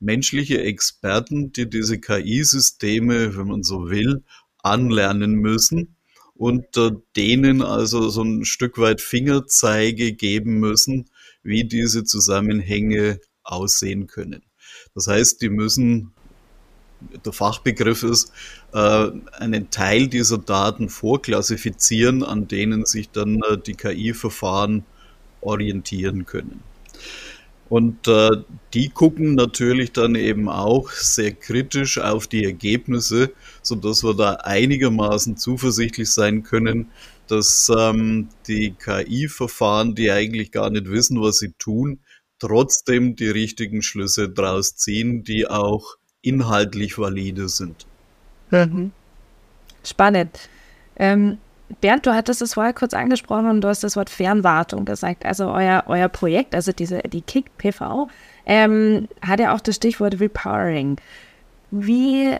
Menschliche 0.00 0.62
Experten, 0.62 1.52
die 1.52 1.68
diese 1.68 1.98
KI-Systeme, 1.98 3.36
wenn 3.36 3.46
man 3.46 3.62
so 3.62 3.90
will, 3.90 4.22
anlernen 4.62 5.34
müssen 5.34 5.96
und 6.34 6.76
äh, 6.76 6.90
denen 7.16 7.62
also 7.62 8.08
so 8.08 8.22
ein 8.22 8.44
Stück 8.44 8.78
weit 8.78 9.00
Fingerzeige 9.00 10.12
geben 10.12 10.58
müssen, 10.58 11.06
wie 11.42 11.64
diese 11.64 12.04
Zusammenhänge 12.04 13.20
aussehen 13.44 14.06
können. 14.06 14.42
Das 14.94 15.06
heißt, 15.06 15.42
die 15.42 15.48
müssen, 15.48 16.12
der 17.24 17.32
Fachbegriff 17.32 18.02
ist, 18.02 18.32
äh, 18.72 19.10
einen 19.38 19.70
Teil 19.70 20.08
dieser 20.08 20.38
Daten 20.38 20.88
vorklassifizieren, 20.88 22.22
an 22.22 22.48
denen 22.48 22.84
sich 22.84 23.10
dann 23.10 23.40
äh, 23.42 23.58
die 23.58 23.74
KI-Verfahren 23.74 24.84
orientieren 25.40 26.26
können. 26.26 26.62
Und 27.74 28.06
äh, 28.06 28.30
die 28.72 28.88
gucken 28.88 29.34
natürlich 29.34 29.90
dann 29.90 30.14
eben 30.14 30.48
auch 30.48 30.90
sehr 30.92 31.32
kritisch 31.32 31.98
auf 31.98 32.28
die 32.28 32.44
Ergebnisse, 32.44 33.32
so 33.62 33.74
dass 33.74 34.04
wir 34.04 34.14
da 34.14 34.34
einigermaßen 34.34 35.36
zuversichtlich 35.36 36.08
sein 36.08 36.44
können, 36.44 36.92
dass 37.26 37.68
ähm, 37.76 38.28
die 38.46 38.74
KI-Verfahren, 38.78 39.96
die 39.96 40.12
eigentlich 40.12 40.52
gar 40.52 40.70
nicht 40.70 40.88
wissen, 40.88 41.20
was 41.20 41.38
sie 41.38 41.52
tun, 41.58 41.98
trotzdem 42.38 43.16
die 43.16 43.30
richtigen 43.30 43.82
Schlüsse 43.82 44.28
draus 44.28 44.76
ziehen, 44.76 45.24
die 45.24 45.48
auch 45.48 45.96
inhaltlich 46.22 46.96
valide 46.96 47.48
sind. 47.48 47.88
Mhm. 48.52 48.92
Spannend. 49.82 50.48
Ähm, 50.94 51.38
Bernd, 51.80 52.06
du 52.06 52.14
hattest 52.14 52.42
es 52.42 52.54
vorher 52.54 52.72
kurz 52.72 52.94
angesprochen 52.94 53.48
und 53.48 53.60
du 53.60 53.68
hast 53.68 53.84
das 53.84 53.96
Wort 53.96 54.10
Fernwartung 54.10 54.84
gesagt. 54.84 55.24
Also 55.24 55.46
euer, 55.46 55.84
euer 55.86 56.08
Projekt, 56.08 56.54
also 56.54 56.72
diese, 56.72 56.98
die 57.02 57.22
KIK 57.22 57.56
PV, 57.58 58.08
ähm, 58.46 59.08
hat 59.22 59.40
ja 59.40 59.54
auch 59.54 59.60
das 59.60 59.76
Stichwort 59.76 60.20
Repowering. 60.20 60.96
Wie, 61.70 62.34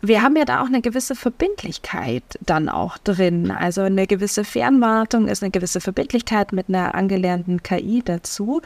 wir 0.00 0.22
haben 0.22 0.36
ja 0.36 0.44
da 0.44 0.62
auch 0.62 0.66
eine 0.66 0.80
gewisse 0.80 1.14
Verbindlichkeit 1.14 2.24
dann 2.40 2.68
auch 2.68 2.98
drin. 2.98 3.50
Also 3.50 3.82
eine 3.82 4.06
gewisse 4.06 4.44
Fernwartung 4.44 5.28
ist 5.28 5.42
eine 5.42 5.50
gewisse 5.50 5.80
Verbindlichkeit 5.80 6.52
mit 6.52 6.68
einer 6.68 6.94
angelernten 6.94 7.62
KI 7.62 8.02
dazu, 8.04 8.62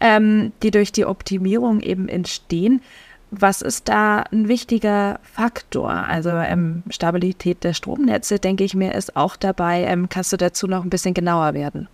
ähm, 0.00 0.52
die 0.62 0.70
durch 0.70 0.92
die 0.92 1.04
Optimierung 1.04 1.80
eben 1.80 2.08
entstehen. 2.08 2.82
Was 3.30 3.60
ist 3.60 3.88
da 3.88 4.20
ein 4.32 4.48
wichtiger 4.48 5.20
Faktor? 5.22 5.90
Also 5.90 6.30
ähm, 6.30 6.82
Stabilität 6.88 7.62
der 7.62 7.74
Stromnetze, 7.74 8.38
denke 8.38 8.64
ich 8.64 8.74
mir, 8.74 8.94
ist 8.94 9.16
auch 9.16 9.36
dabei. 9.36 9.82
Ähm, 9.82 10.08
kannst 10.08 10.32
du 10.32 10.36
dazu 10.36 10.66
noch 10.66 10.82
ein 10.82 10.90
bisschen 10.90 11.14
genauer 11.14 11.54
werden? 11.54 11.88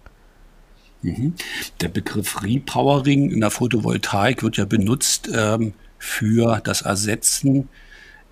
Mhm. 1.02 1.34
Der 1.80 1.88
Begriff 1.88 2.42
Repowering 2.42 3.30
in 3.30 3.40
der 3.40 3.50
Photovoltaik 3.50 4.42
wird 4.42 4.56
ja 4.56 4.64
benutzt 4.64 5.28
ähm, 5.32 5.74
für 5.98 6.60
das 6.62 6.82
Ersetzen 6.82 7.68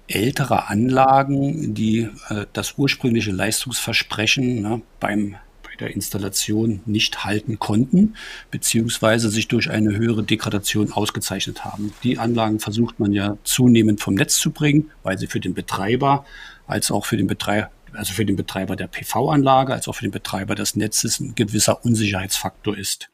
älterer 0.09 0.71
Anlagen, 0.71 1.75
die 1.75 2.09
äh, 2.29 2.47
das 2.53 2.75
ursprüngliche 2.79 3.31
Leistungsversprechen 3.31 4.63
ne, 4.63 4.83
beim 5.01 5.37
der 5.83 5.95
Installation 5.95 6.81
nicht 6.87 7.25
halten 7.25 7.59
konnten, 7.59 8.15
beziehungsweise 8.51 9.29
sich 9.31 9.49
durch 9.49 9.69
eine 9.69 9.97
höhere 9.97 10.23
Degradation 10.23 10.93
ausgezeichnet 10.93 11.65
haben. 11.65 11.93
Die 12.05 12.19
Anlagen 12.19 12.61
versucht 12.61 13.01
man 13.01 13.13
ja 13.13 13.37
zunehmend 13.43 14.01
vom 14.01 14.15
Netz 14.15 14.37
zu 14.37 14.53
bringen, 14.53 14.91
weil 15.03 15.19
sie 15.19 15.27
für 15.27 15.41
den 15.41 15.55
Betreiber 15.55 16.25
als 16.67 16.91
auch 16.91 17.05
für 17.05 17.17
den 17.17 17.27
Betreiber 17.27 17.71
also 17.95 18.15
für 18.15 18.25
den 18.25 18.37
Betreiber 18.37 18.75
der 18.75 18.87
PV-Anlage 18.87 19.75
als 19.75 19.87
auch 19.87 19.95
für 19.95 20.07
den 20.07 20.13
Betreiber 20.13 20.55
des 20.55 20.77
Netzes 20.77 21.21
ein 21.21 21.35
gewisser 21.35 21.85
Unsicherheitsfaktor 21.85 22.75
ist 22.75 23.11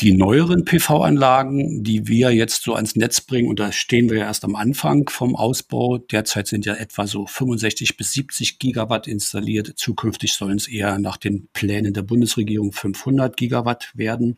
die 0.00 0.12
neueren 0.12 0.64
PV-Anlagen, 0.64 1.84
die 1.84 2.08
wir 2.08 2.32
jetzt 2.32 2.64
so 2.64 2.74
ans 2.74 2.96
Netz 2.96 3.20
bringen, 3.20 3.48
und 3.48 3.60
da 3.60 3.70
stehen 3.70 4.10
wir 4.10 4.18
ja 4.18 4.24
erst 4.24 4.44
am 4.44 4.56
Anfang 4.56 5.08
vom 5.08 5.36
Ausbau. 5.36 5.98
Derzeit 5.98 6.48
sind 6.48 6.66
ja 6.66 6.74
etwa 6.74 7.06
so 7.06 7.26
65 7.26 7.96
bis 7.96 8.12
70 8.12 8.58
Gigawatt 8.58 9.06
installiert. 9.06 9.74
Zukünftig 9.76 10.34
sollen 10.34 10.56
es 10.56 10.66
eher 10.66 10.98
nach 10.98 11.16
den 11.16 11.48
Plänen 11.52 11.94
der 11.94 12.02
Bundesregierung 12.02 12.72
500 12.72 13.36
Gigawatt 13.36 13.92
werden. 13.94 14.36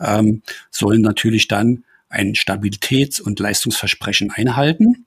Ähm, 0.00 0.42
sollen 0.70 1.02
natürlich 1.02 1.46
dann 1.46 1.84
ein 2.08 2.34
Stabilitäts- 2.34 3.20
und 3.20 3.38
Leistungsversprechen 3.38 4.32
einhalten. 4.32 5.06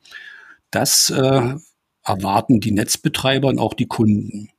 Das 0.72 1.10
äh, 1.10 1.56
erwarten 2.08 2.62
die 2.62 2.72
Netzbetreiber 2.72 3.50
und 3.50 3.60
auch 3.60 3.74
die 3.74 3.88
Kunden. 3.88 4.50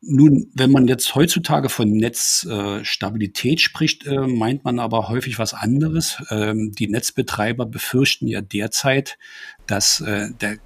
Nun, 0.00 0.50
wenn 0.54 0.70
man 0.70 0.88
jetzt 0.88 1.14
heutzutage 1.14 1.68
von 1.68 1.90
Netzstabilität 1.90 3.58
äh, 3.58 3.62
spricht, 3.62 4.06
äh, 4.06 4.26
meint 4.26 4.64
man 4.64 4.78
aber 4.78 5.08
häufig 5.08 5.38
was 5.38 5.52
anderes. 5.52 6.22
Ähm, 6.30 6.72
die 6.72 6.88
Netzbetreiber 6.88 7.66
befürchten 7.66 8.26
ja 8.26 8.40
derzeit, 8.40 9.18
dass 9.66 10.00
äh, 10.00 10.30
der 10.40 10.56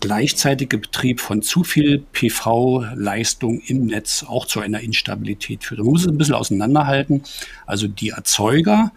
gleichzeitige 0.00 0.78
Betrieb 0.78 1.20
von 1.20 1.42
zu 1.42 1.62
viel 1.62 1.98
PV-Leistung 2.12 3.60
im 3.60 3.84
Netz 3.84 4.24
auch 4.26 4.46
zu 4.46 4.60
einer 4.60 4.80
Instabilität 4.80 5.64
führt. 5.64 5.80
Man 5.80 5.90
muss 5.90 6.02
es 6.02 6.08
ein 6.08 6.16
bisschen 6.16 6.34
auseinanderhalten. 6.34 7.22
Also 7.66 7.86
die 7.86 8.10
Erzeuger 8.10 8.92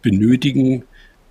benötigen 0.00 0.84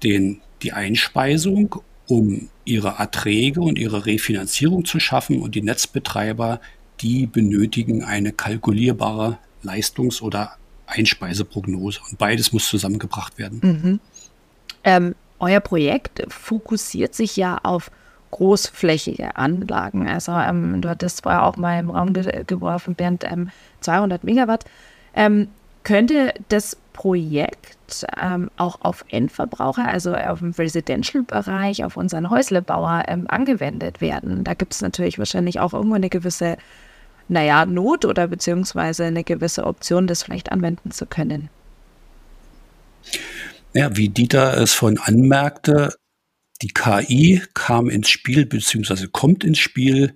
den, 0.04 0.42
die 0.62 0.74
Einspeisung 0.74 1.82
um 2.08 2.50
ihre 2.66 2.96
Erträge 3.00 3.62
und 3.62 3.78
ihre 3.78 4.06
Refinanzierung 4.06 4.86
zu 4.86 5.00
schaffen. 5.00 5.42
Und 5.42 5.56
die 5.56 5.62
Netzbetreiber, 5.62 6.60
die 7.02 7.28
benötigen 7.28 8.04
eine 8.04 8.32
kalkulierbare 8.32 9.38
Leistungs- 9.64 10.22
oder 10.22 10.58
Einspeiseprognose. 10.86 12.00
Und 12.10 12.18
beides 12.18 12.52
muss 12.54 12.68
zusammengebracht 12.68 13.38
werden. 13.38 13.60
Mhm. 13.62 14.00
Ähm, 14.84 15.16
euer 15.40 15.60
Projekt 15.60 16.24
fokussiert 16.30 17.16
sich 17.16 17.36
ja 17.36 17.60
auf 17.64 17.92
großflächige 18.32 19.36
Anlagen. 19.36 20.08
Also 20.08 20.32
ähm, 20.32 20.82
du 20.82 20.90
hattest 20.90 21.24
vorher 21.24 21.44
auch 21.44 21.56
mal 21.56 21.80
im 21.80 21.90
Raum 21.90 22.14
ge 22.14 22.44
geworfen, 22.46 22.96
Bernd, 22.96 23.24
ähm, 23.26 23.50
200 23.82 24.24
Megawatt. 24.24 24.66
Ähm, 25.16 25.50
könnte 25.84 26.34
das 26.50 26.78
Projekt 26.94 28.06
ähm, 28.22 28.50
auch 28.58 28.80
auf 28.82 29.04
Endverbraucher, 29.10 29.88
also 29.88 30.14
auf 30.14 30.40
dem 30.40 30.52
Residential-Bereich, 30.52 31.84
auf 31.84 31.98
unseren 31.98 32.30
Häuslebauer 32.30 33.04
ähm, 33.08 33.26
angewendet 33.28 34.00
werden. 34.00 34.44
Da 34.44 34.54
gibt 34.54 34.74
es 34.74 34.82
natürlich 34.82 35.20
wahrscheinlich 35.20 35.60
auch 35.60 35.74
irgendwo 35.74 35.96
eine 35.96 36.10
gewisse, 36.10 36.58
naja, 37.28 37.66
Not 37.66 38.06
oder 38.06 38.28
beziehungsweise 38.28 39.06
eine 39.06 39.24
gewisse 39.24 39.66
Option, 39.66 40.08
das 40.08 40.24
vielleicht 40.24 40.52
anwenden 40.52 40.92
zu 40.92 41.06
können. 41.06 41.50
Ja, 43.74 43.96
wie 43.98 44.10
Dieter 44.10 44.56
es 44.58 44.74
vorhin 44.74 45.00
anmerkte, 45.00 45.96
die 46.62 46.70
KI 46.70 47.42
kam 47.54 47.90
ins 47.90 48.10
Spiel 48.10 48.46
bzw. 48.46 49.08
kommt 49.12 49.44
ins 49.44 49.60
Spiel 49.60 50.14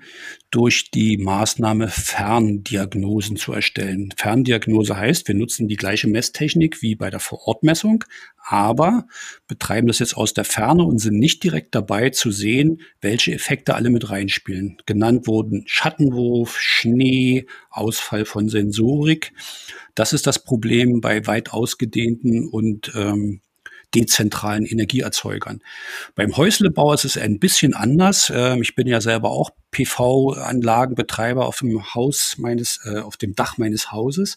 durch 0.49 0.91
die 0.91 1.17
Maßnahme 1.17 1.89
Ferndiagnosen 1.89 3.35
zu 3.35 3.51
erstellen. 3.51 4.13
Ferndiagnose 4.15 4.95
heißt, 4.95 5.27
wir 5.27 5.35
nutzen 5.35 5.67
die 5.67 5.75
gleiche 5.75 6.07
Messtechnik 6.07 6.81
wie 6.81 6.95
bei 6.95 7.09
der 7.09 7.19
Vorortmessung, 7.19 8.05
aber 8.37 9.07
betreiben 9.47 9.87
das 9.87 9.99
jetzt 9.99 10.15
aus 10.15 10.33
der 10.33 10.45
Ferne 10.45 10.83
und 10.83 10.99
sind 10.99 11.19
nicht 11.19 11.43
direkt 11.43 11.75
dabei 11.75 12.11
zu 12.11 12.31
sehen, 12.31 12.81
welche 13.01 13.33
Effekte 13.33 13.75
alle 13.75 13.89
mit 13.89 14.09
reinspielen. 14.09 14.77
Genannt 14.85 15.27
wurden 15.27 15.63
Schattenwurf, 15.65 16.57
Schnee, 16.57 17.45
Ausfall 17.69 18.23
von 18.23 18.47
Sensorik. 18.47 19.33
Das 19.95 20.13
ist 20.13 20.27
das 20.27 20.43
Problem 20.43 21.01
bei 21.01 21.27
weit 21.27 21.51
ausgedehnten 21.51 22.47
und 22.47 22.93
ähm, 22.95 23.41
dezentralen 23.95 24.65
Energieerzeugern. 24.65 25.61
Beim 26.15 26.35
Häuslebau 26.35 26.93
ist 26.93 27.05
es 27.05 27.17
ein 27.17 27.39
bisschen 27.39 27.73
anders. 27.73 28.31
Ähm, 28.33 28.61
ich 28.61 28.75
bin 28.75 28.87
ja 28.87 29.01
selber 29.01 29.31
auch 29.31 29.51
PV-Anlagenbetreiber 29.77 31.45
auf 31.45 31.59
dem 31.59 31.93
Haus 31.93 32.37
meines, 32.37 32.79
äh, 32.85 32.99
auf 32.99 33.17
dem 33.17 33.35
Dach 33.35 33.57
meines 33.57 33.91
Hauses. 33.91 34.35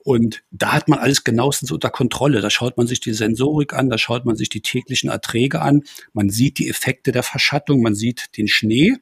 Und 0.00 0.42
da 0.50 0.72
hat 0.72 0.88
man 0.88 0.98
alles 0.98 1.22
genauestens 1.22 1.70
unter 1.70 1.90
Kontrolle. 1.90 2.40
Da 2.40 2.50
schaut 2.50 2.76
man 2.76 2.88
sich 2.88 2.98
die 2.98 3.12
Sensorik 3.12 3.74
an, 3.74 3.90
da 3.90 3.98
schaut 3.98 4.24
man 4.24 4.34
sich 4.34 4.48
die 4.48 4.60
täglichen 4.60 5.08
Erträge 5.08 5.60
an. 5.60 5.84
Man 6.12 6.30
sieht 6.30 6.58
die 6.58 6.68
Effekte 6.68 7.12
der 7.12 7.22
Verschattung, 7.22 7.80
man 7.80 7.94
sieht 7.94 8.36
den 8.36 8.48
Schnee. 8.48 8.94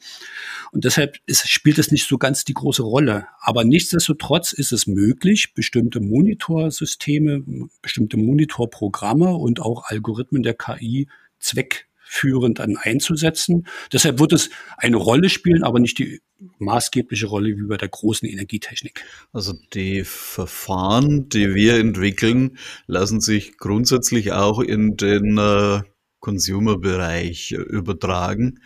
Und 0.71 0.85
deshalb 0.85 1.17
ist, 1.25 1.49
spielt 1.49 1.79
es 1.79 1.91
nicht 1.91 2.07
so 2.07 2.19
ganz 2.19 2.45
die 2.45 2.55
große 2.55 2.83
Rolle. 2.83 3.27
Aber 3.41 3.65
nichtsdestotrotz 3.65 4.53
ist 4.53 4.73
es 4.73 4.87
möglich, 4.87 5.55
bestimmte 5.55 6.01
Monitorsysteme, 6.01 7.43
bestimmte 7.81 8.19
Monitorprogramme 8.19 9.35
und 9.35 9.61
auch 9.61 9.85
Algorithmen 9.85 10.43
der 10.43 10.55
KI 10.55 11.09
zweck 11.39 11.87
führend 12.11 12.59
dann 12.59 12.77
einzusetzen. 12.77 13.69
Deshalb 13.93 14.19
wird 14.19 14.33
es 14.33 14.51
eine 14.77 14.97
Rolle 14.97 15.29
spielen, 15.29 15.63
aber 15.63 15.79
nicht 15.79 15.99
die 15.99 16.21
maßgebliche 16.59 17.29
Rolle 17.29 17.57
wie 17.57 17.69
bei 17.69 17.77
der 17.77 17.89
großen 17.89 18.29
Energietechnik. 18.29 19.05
Also 19.33 19.55
die 19.75 20.03
Verfahren, 20.03 21.29
die 21.29 21.55
wir 21.55 21.77
entwickeln, 21.77 22.59
lassen 22.89 23.21
sich 23.21 23.59
grundsätzlich 23.59 24.33
auch 24.33 24.59
in 24.59 24.97
den 24.97 25.39
äh, 25.39 25.83
Consumer-Bereich 26.19 27.53
äh, 27.53 27.57
übertragen. 27.57 28.59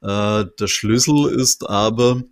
Äh, 0.00 0.46
der 0.58 0.66
Schlüssel 0.66 1.30
ist 1.30 1.68
aber, 1.68 2.22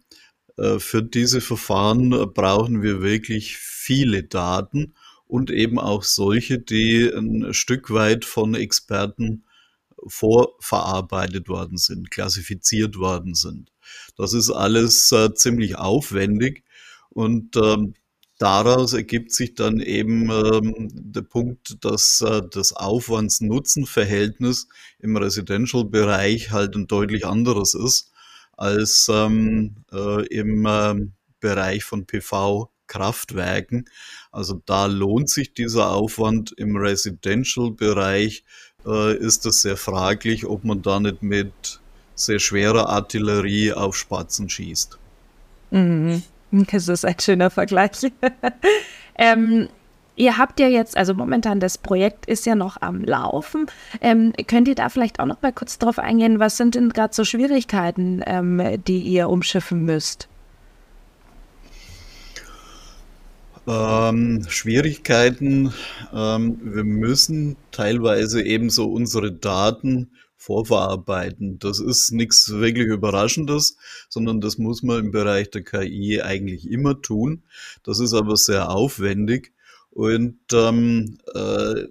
äh, 0.56 0.78
für 0.78 1.02
diese 1.02 1.42
Verfahren 1.42 2.10
brauchen 2.32 2.82
wir 2.82 3.02
wirklich 3.02 3.58
viele 3.58 4.22
Daten 4.22 4.94
und 5.26 5.50
eben 5.50 5.78
auch 5.78 6.02
solche, 6.02 6.58
die 6.58 7.10
ein 7.14 7.52
Stück 7.52 7.90
weit 7.90 8.24
von 8.24 8.54
Experten 8.54 9.44
vorverarbeitet 10.08 11.48
worden 11.48 11.78
sind, 11.78 12.10
klassifiziert 12.10 12.96
worden 12.98 13.34
sind. 13.34 13.72
Das 14.16 14.32
ist 14.32 14.50
alles 14.50 15.12
äh, 15.12 15.34
ziemlich 15.34 15.76
aufwendig 15.76 16.64
und 17.10 17.56
ähm, 17.56 17.94
daraus 18.38 18.92
ergibt 18.92 19.32
sich 19.32 19.54
dann 19.54 19.80
eben 19.80 20.30
ähm, 20.30 20.88
der 20.92 21.22
Punkt, 21.22 21.84
dass 21.84 22.20
äh, 22.20 22.42
das 22.50 22.72
Aufwands-Nutzen-Verhältnis 22.72 24.68
im 24.98 25.16
Residential-Bereich 25.16 26.50
halt 26.50 26.76
ein 26.76 26.86
deutlich 26.86 27.26
anderes 27.26 27.74
ist 27.74 28.12
als 28.56 29.08
ähm, 29.10 29.76
äh, 29.92 30.26
im 30.26 30.66
äh, 30.66 30.94
Bereich 31.40 31.84
von 31.84 32.06
PV-Kraftwerken. 32.06 33.88
Also 34.32 34.62
da 34.64 34.86
lohnt 34.86 35.28
sich 35.28 35.54
dieser 35.54 35.90
Aufwand 35.90 36.52
im 36.56 36.76
Residential-Bereich 36.76 38.44
äh, 38.86 39.16
ist 39.16 39.46
es 39.46 39.62
sehr 39.62 39.76
fraglich, 39.76 40.46
ob 40.46 40.64
man 40.64 40.82
da 40.82 41.00
nicht 41.00 41.22
mit 41.22 41.80
sehr 42.14 42.38
schwerer 42.38 42.88
Artillerie 42.88 43.72
auf 43.72 43.96
Spatzen 43.96 44.48
schießt. 44.48 44.98
Mhm. 45.70 46.22
Das 46.50 46.88
ist 46.88 47.04
ein 47.04 47.18
schöner 47.20 47.50
Vergleich. 47.50 48.12
ähm, 49.18 49.68
ihr 50.14 50.38
habt 50.38 50.60
ja 50.60 50.68
jetzt, 50.68 50.96
also 50.96 51.12
momentan 51.12 51.60
das 51.60 51.76
Projekt 51.76 52.26
ist 52.26 52.46
ja 52.46 52.54
noch 52.54 52.80
am 52.80 53.02
Laufen. 53.02 53.66
Ähm, 54.00 54.32
könnt 54.46 54.68
ihr 54.68 54.74
da 54.74 54.88
vielleicht 54.88 55.20
auch 55.20 55.26
noch 55.26 55.42
mal 55.42 55.52
kurz 55.52 55.78
drauf 55.78 55.98
eingehen, 55.98 56.38
was 56.38 56.56
sind 56.56 56.74
denn 56.74 56.90
gerade 56.90 57.14
so 57.14 57.24
Schwierigkeiten, 57.24 58.22
ähm, 58.24 58.82
die 58.86 59.00
ihr 59.00 59.28
umschiffen 59.28 59.84
müsst? 59.84 60.28
Ähm, 63.66 64.44
Schwierigkeiten. 64.48 65.72
Ähm, 66.12 66.60
wir 66.62 66.84
müssen 66.84 67.56
teilweise 67.72 68.42
ebenso 68.42 68.90
unsere 68.90 69.32
Daten 69.32 70.12
vorverarbeiten. 70.36 71.58
Das 71.58 71.80
ist 71.80 72.12
nichts 72.12 72.50
wirklich 72.52 72.86
Überraschendes, 72.86 73.76
sondern 74.08 74.40
das 74.40 74.58
muss 74.58 74.84
man 74.84 75.06
im 75.06 75.10
Bereich 75.10 75.50
der 75.50 75.64
KI 75.64 76.22
eigentlich 76.22 76.70
immer 76.70 77.02
tun. 77.02 77.42
Das 77.82 77.98
ist 77.98 78.14
aber 78.14 78.36
sehr 78.36 78.70
aufwendig. 78.70 79.52
Und 79.90 80.38
ähm, 80.52 81.18
äh, 81.34 81.86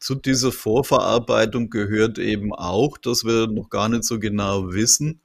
zu 0.00 0.14
dieser 0.14 0.50
Vorverarbeitung 0.50 1.70
gehört 1.70 2.18
eben 2.18 2.52
auch, 2.52 2.96
dass 2.98 3.24
wir 3.24 3.46
noch 3.46 3.68
gar 3.68 3.88
nicht 3.88 4.04
so 4.04 4.18
genau 4.18 4.72
wissen, 4.72 5.20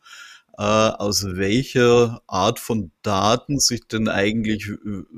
äh, 0.58 0.64
aus 0.64 1.24
welcher 1.36 2.24
Art 2.26 2.60
von 2.60 2.92
Daten 3.04 3.60
sich 3.60 3.88
denn 3.88 4.08
eigentlich 4.08 4.72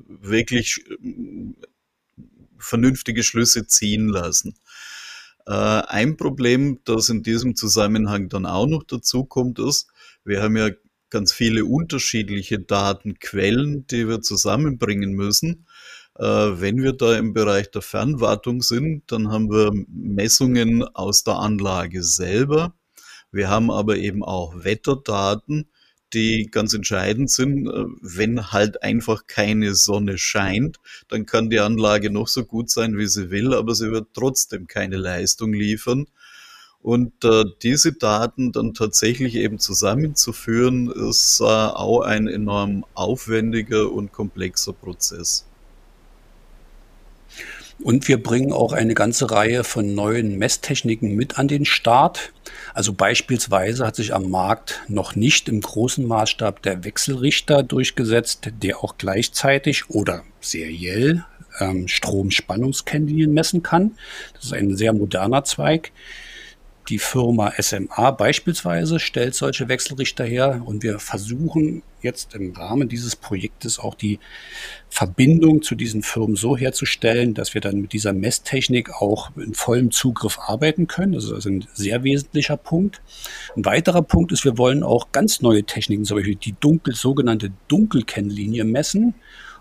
wirklich 0.05 0.83
äh, 0.89 1.53
vernünftige 2.57 3.23
Schlüsse 3.23 3.65
ziehen 3.65 4.09
lassen. 4.09 4.55
Äh, 5.47 5.53
ein 5.53 6.17
Problem, 6.17 6.79
das 6.83 7.07
in 7.07 7.23
diesem 7.23 7.55
Zusammenhang 7.55 8.27
dann 8.27 8.45
auch 8.45 8.67
noch 8.67 8.83
dazu 8.83 9.23
kommt, 9.23 9.59
ist, 9.59 9.87
wir 10.25 10.43
haben 10.43 10.57
ja 10.57 10.71
ganz 11.09 11.31
viele 11.31 11.63
unterschiedliche 11.63 12.59
Datenquellen, 12.59 13.87
die 13.87 14.09
wir 14.09 14.21
zusammenbringen 14.21 15.13
müssen. 15.13 15.65
Wenn 16.15 16.83
wir 16.83 16.91
da 16.91 17.17
im 17.17 17.31
Bereich 17.33 17.71
der 17.71 17.81
Fernwartung 17.81 18.61
sind, 18.61 19.09
dann 19.09 19.31
haben 19.31 19.49
wir 19.49 19.71
Messungen 19.87 20.83
aus 20.83 21.23
der 21.23 21.35
Anlage 21.35 22.03
selber. 22.03 22.75
Wir 23.31 23.49
haben 23.49 23.71
aber 23.71 23.97
eben 23.97 24.23
auch 24.23 24.63
Wetterdaten, 24.63 25.67
die 26.13 26.47
ganz 26.51 26.73
entscheidend 26.73 27.29
sind. 27.29 27.67
Wenn 28.01 28.51
halt 28.51 28.81
einfach 28.83 29.27
keine 29.27 29.75
Sonne 29.75 30.17
scheint, 30.17 30.77
dann 31.07 31.25
kann 31.25 31.49
die 31.49 31.59
Anlage 31.59 32.09
noch 32.09 32.27
so 32.27 32.43
gut 32.45 32.69
sein, 32.69 32.97
wie 32.97 33.07
sie 33.07 33.29
will, 33.29 33.53
aber 33.53 33.75
sie 33.75 33.91
wird 33.91 34.07
trotzdem 34.13 34.67
keine 34.67 34.97
Leistung 34.97 35.53
liefern. 35.53 36.07
Und 36.81 37.25
äh, 37.25 37.43
diese 37.61 37.93
Daten 37.93 38.53
dann 38.53 38.73
tatsächlich 38.73 39.35
eben 39.35 39.59
zusammenzuführen, 39.59 40.89
ist 40.89 41.41
äh, 41.41 41.43
auch 41.43 42.01
ein 42.01 42.27
enorm 42.27 42.85
aufwendiger 42.93 43.91
und 43.91 44.13
komplexer 44.13 44.71
Prozess. 44.71 45.48
Und 47.81 48.07
wir 48.09 48.21
bringen 48.21 48.51
auch 48.51 48.73
eine 48.73 48.93
ganze 48.93 49.31
Reihe 49.31 49.63
von 49.63 49.95
neuen 49.95 50.37
Messtechniken 50.37 51.15
mit 51.15 51.37
an 51.37 51.47
den 51.47 51.63
Start. 51.63 52.33
Also 52.73 52.93
beispielsweise 52.93 53.85
hat 53.85 53.95
sich 53.95 54.13
am 54.13 54.29
Markt 54.29 54.81
noch 54.89 55.15
nicht 55.15 55.47
im 55.47 55.61
großen 55.61 56.05
Maßstab 56.05 56.61
der 56.61 56.83
Wechselrichter 56.83 57.63
durchgesetzt, 57.63 58.49
der 58.61 58.83
auch 58.83 58.97
gleichzeitig 58.97 59.89
oder 59.89 60.23
seriell 60.41 61.23
ähm, 61.59 61.87
Stromspannungskennlinien 61.87 63.33
messen 63.33 63.63
kann. 63.63 63.91
Das 64.33 64.45
ist 64.45 64.53
ein 64.53 64.75
sehr 64.75 64.91
moderner 64.91 65.45
Zweig. 65.45 65.91
Die 66.89 66.97
Firma 66.97 67.53
SMA 67.59 68.09
beispielsweise 68.11 68.99
stellt 68.99 69.35
solche 69.35 69.69
Wechselrichter 69.69 70.25
her 70.25 70.63
und 70.65 70.81
wir 70.81 70.97
versuchen 70.97 71.83
jetzt 72.01 72.33
im 72.33 72.51
Rahmen 72.55 72.89
dieses 72.89 73.15
Projektes 73.15 73.77
auch 73.77 73.93
die 73.93 74.17
Verbindung 74.89 75.61
zu 75.61 75.75
diesen 75.75 76.01
Firmen 76.01 76.35
so 76.35 76.57
herzustellen, 76.57 77.35
dass 77.35 77.53
wir 77.53 77.61
dann 77.61 77.79
mit 77.79 77.93
dieser 77.93 78.13
Messtechnik 78.13 78.89
auch 79.01 79.29
in 79.37 79.53
vollem 79.53 79.91
Zugriff 79.91 80.39
arbeiten 80.39 80.87
können. 80.87 81.11
Das 81.11 81.25
ist 81.25 81.31
also 81.31 81.49
ein 81.49 81.67
sehr 81.73 82.03
wesentlicher 82.03 82.57
Punkt. 82.57 83.01
Ein 83.55 83.65
weiterer 83.65 84.01
Punkt 84.01 84.31
ist, 84.31 84.43
wir 84.43 84.57
wollen 84.57 84.81
auch 84.81 85.11
ganz 85.11 85.41
neue 85.41 85.63
Techniken, 85.65 86.05
zum 86.05 86.17
Beispiel 86.17 86.35
die 86.35 86.55
dunkel, 86.59 86.95
sogenannte 86.95 87.51
Dunkelkennlinie 87.67 88.63
messen 88.63 89.13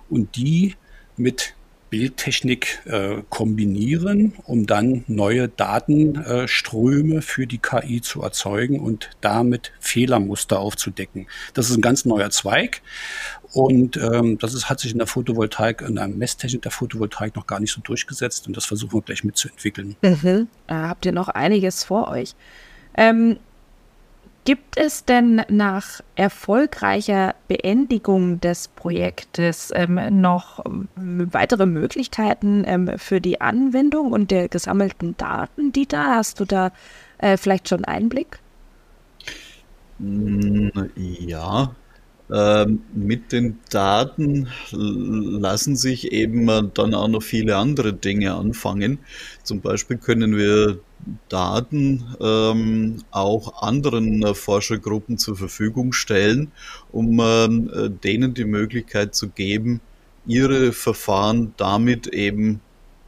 und 0.09 0.35
die 0.37 0.77
mit 1.19 1.55
Bildtechnik 1.91 2.83
äh, 2.87 3.23
kombinieren, 3.29 4.35
um 4.45 4.67
dann 4.67 5.05
neue 5.07 5.49
Datenströme 5.49 7.17
äh, 7.17 7.23
für 7.23 7.47
die 7.47 7.59
KI 7.59 8.01
zu 8.01 8.23
erzeugen 8.23 8.81
und 8.81 9.11
damit 9.21 9.73
Fehlermuster 9.81 10.61
aufzudecken. 10.61 11.27
Das 11.55 11.71
ist 11.71 11.77
ein 11.77 11.83
ganz 11.83 12.05
neuer 12.05 12.31
Zweig 12.31 12.83
und 13.53 13.97
ähm, 13.97 14.39
das 14.39 14.55
ist, 14.55 14.69
hat 14.69 14.81
sich 14.81 14.93
in 14.93 14.99
der 14.99 15.07
Photovoltaik, 15.07 15.83
in 15.83 15.95
der 15.95 16.09
Messtechnik 16.09 16.63
der 16.63 16.73
Photovoltaik 16.73 17.37
noch 17.37 17.47
gar 17.47 17.61
nicht 17.61 17.73
so 17.73 17.81
durchgesetzt 17.81 18.47
und 18.47 18.57
das 18.57 18.65
versuchen 18.65 18.95
wir 18.95 19.03
gleich 19.03 19.25
mitzuentwickeln. 19.25 19.97
Mhm. 20.03 20.49
Da 20.67 20.89
habt 20.89 21.07
ihr 21.07 21.13
noch 21.13 21.29
einiges 21.29 21.85
vor 21.85 22.09
euch. 22.09 22.35
Ähm, 22.97 23.39
Gibt 24.49 24.79
es 24.79 25.05
denn 25.05 25.43
nach 25.51 26.01
erfolgreicher 26.17 27.35
Beendigung 27.49 28.41
des 28.41 28.69
Projektes 28.69 29.71
ähm, 29.75 30.01
noch 30.23 30.65
weitere 30.97 31.67
Möglichkeiten 31.67 32.65
ähm, 32.67 32.93
für 32.97 33.21
die 33.21 33.43
Anwendung 33.43 34.11
und 34.11 34.31
der 34.31 34.49
gesammelten 34.49 35.15
Daten, 35.19 35.73
die 35.73 35.87
da? 35.87 36.17
Hast 36.17 36.41
du 36.41 36.47
da 36.47 36.73
äh, 37.19 37.37
vielleicht 37.37 37.69
schon 37.69 37.85
Einblick? 37.85 38.39
Hm, 39.99 40.73
ja, 40.97 41.77
ähm, 42.33 42.81
mit 42.95 43.33
den 43.33 43.59
Daten 43.69 44.49
lassen 44.71 45.77
sich 45.77 46.11
eben 46.11 46.47
dann 46.73 46.95
auch 46.95 47.09
noch 47.09 47.23
viele 47.23 47.59
andere 47.59 47.93
Dinge 47.93 48.33
anfangen. 48.33 48.99
Zum 49.43 49.61
Beispiel 49.61 49.99
können 49.99 50.39
wir 50.39 50.81
Daten 51.29 52.05
ähm, 52.21 53.03
auch 53.11 53.63
anderen 53.63 54.23
äh, 54.23 54.35
Forschergruppen 54.35 55.19
zur 55.19 55.37
Verfügung 55.37 55.93
stellen, 55.93 56.53
um 56.93 57.21
ähm, 57.21 57.71
äh, 57.75 57.91
denen 57.91 58.35
die 58.35 58.45
Möglichkeit 58.45 59.15
zu 59.15 59.29
geben, 59.29 59.81
ihre 60.27 60.73
Verfahren 60.73 61.55
damit 61.57 62.09
eben 62.09 62.61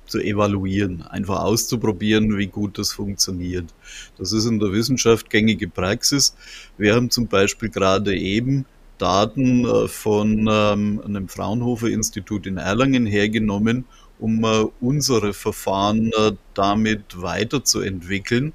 zu 0.06 0.18
evaluieren, 0.18 1.02
einfach 1.02 1.40
auszuprobieren, 1.40 2.36
wie 2.36 2.48
gut 2.48 2.78
das 2.78 2.92
funktioniert. 2.92 3.72
Das 4.18 4.32
ist 4.32 4.46
in 4.46 4.58
der 4.58 4.72
Wissenschaft 4.72 5.30
gängige 5.30 5.68
Praxis. 5.68 6.34
Wir 6.76 6.94
haben 6.94 7.10
zum 7.10 7.28
Beispiel 7.28 7.68
gerade 7.68 8.16
eben 8.16 8.66
Daten 8.98 9.64
äh, 9.64 9.88
von 9.88 10.48
ähm, 10.50 11.00
einem 11.04 11.28
Fraunhofer-Institut 11.28 12.46
in 12.46 12.58
Erlangen 12.58 13.06
hergenommen, 13.06 13.84
um 14.20 14.44
äh, 14.44 14.66
unsere 14.80 15.32
Verfahren 15.32 16.12
äh, 16.16 16.32
damit 16.54 17.20
weiterzuentwickeln 17.20 18.52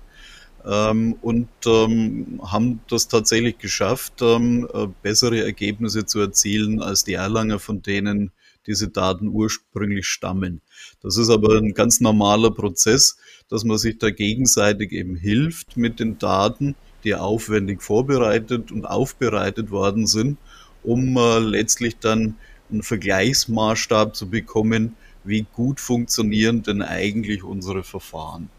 ähm, 0.65 1.15
und 1.21 1.47
ähm, 1.65 2.41
haben 2.43 2.81
das 2.89 3.07
tatsächlich 3.07 3.57
geschafft, 3.57 4.21
ähm, 4.21 4.67
äh, 4.73 4.87
bessere 5.01 5.43
Ergebnisse 5.43 6.05
zu 6.05 6.19
erzielen 6.19 6.81
als 6.81 7.03
die 7.03 7.13
Erlanger, 7.13 7.59
von 7.59 7.81
denen 7.81 8.31
diese 8.67 8.87
Daten 8.87 9.27
ursprünglich 9.27 10.07
stammen. 10.07 10.61
Das 11.01 11.17
ist 11.17 11.29
aber 11.29 11.57
ein 11.57 11.73
ganz 11.73 12.01
normaler 12.01 12.51
Prozess, 12.51 13.17
dass 13.47 13.63
man 13.63 13.77
sich 13.77 13.99
da 13.99 14.09
gegenseitig 14.09 14.91
eben 14.91 15.15
hilft 15.15 15.77
mit 15.77 15.99
den 15.99 16.17
Daten, 16.17 16.75
die 17.03 17.13
aufwendig 17.13 17.83
vorbereitet 17.83 18.71
und 18.71 18.85
aufbereitet 18.85 19.69
worden 19.69 20.07
sind, 20.07 20.39
um 20.81 21.15
äh, 21.17 21.39
letztlich 21.39 21.97
dann 21.97 22.35
einen 22.71 22.81
Vergleichsmaßstab 22.81 24.15
zu 24.15 24.29
bekommen, 24.29 24.95
wie 25.25 25.45
gut 25.53 25.79
funktionieren 25.79 26.63
denn 26.63 26.81
eigentlich 26.81 27.43
unsere 27.43 27.83
Verfahren. 27.83 28.49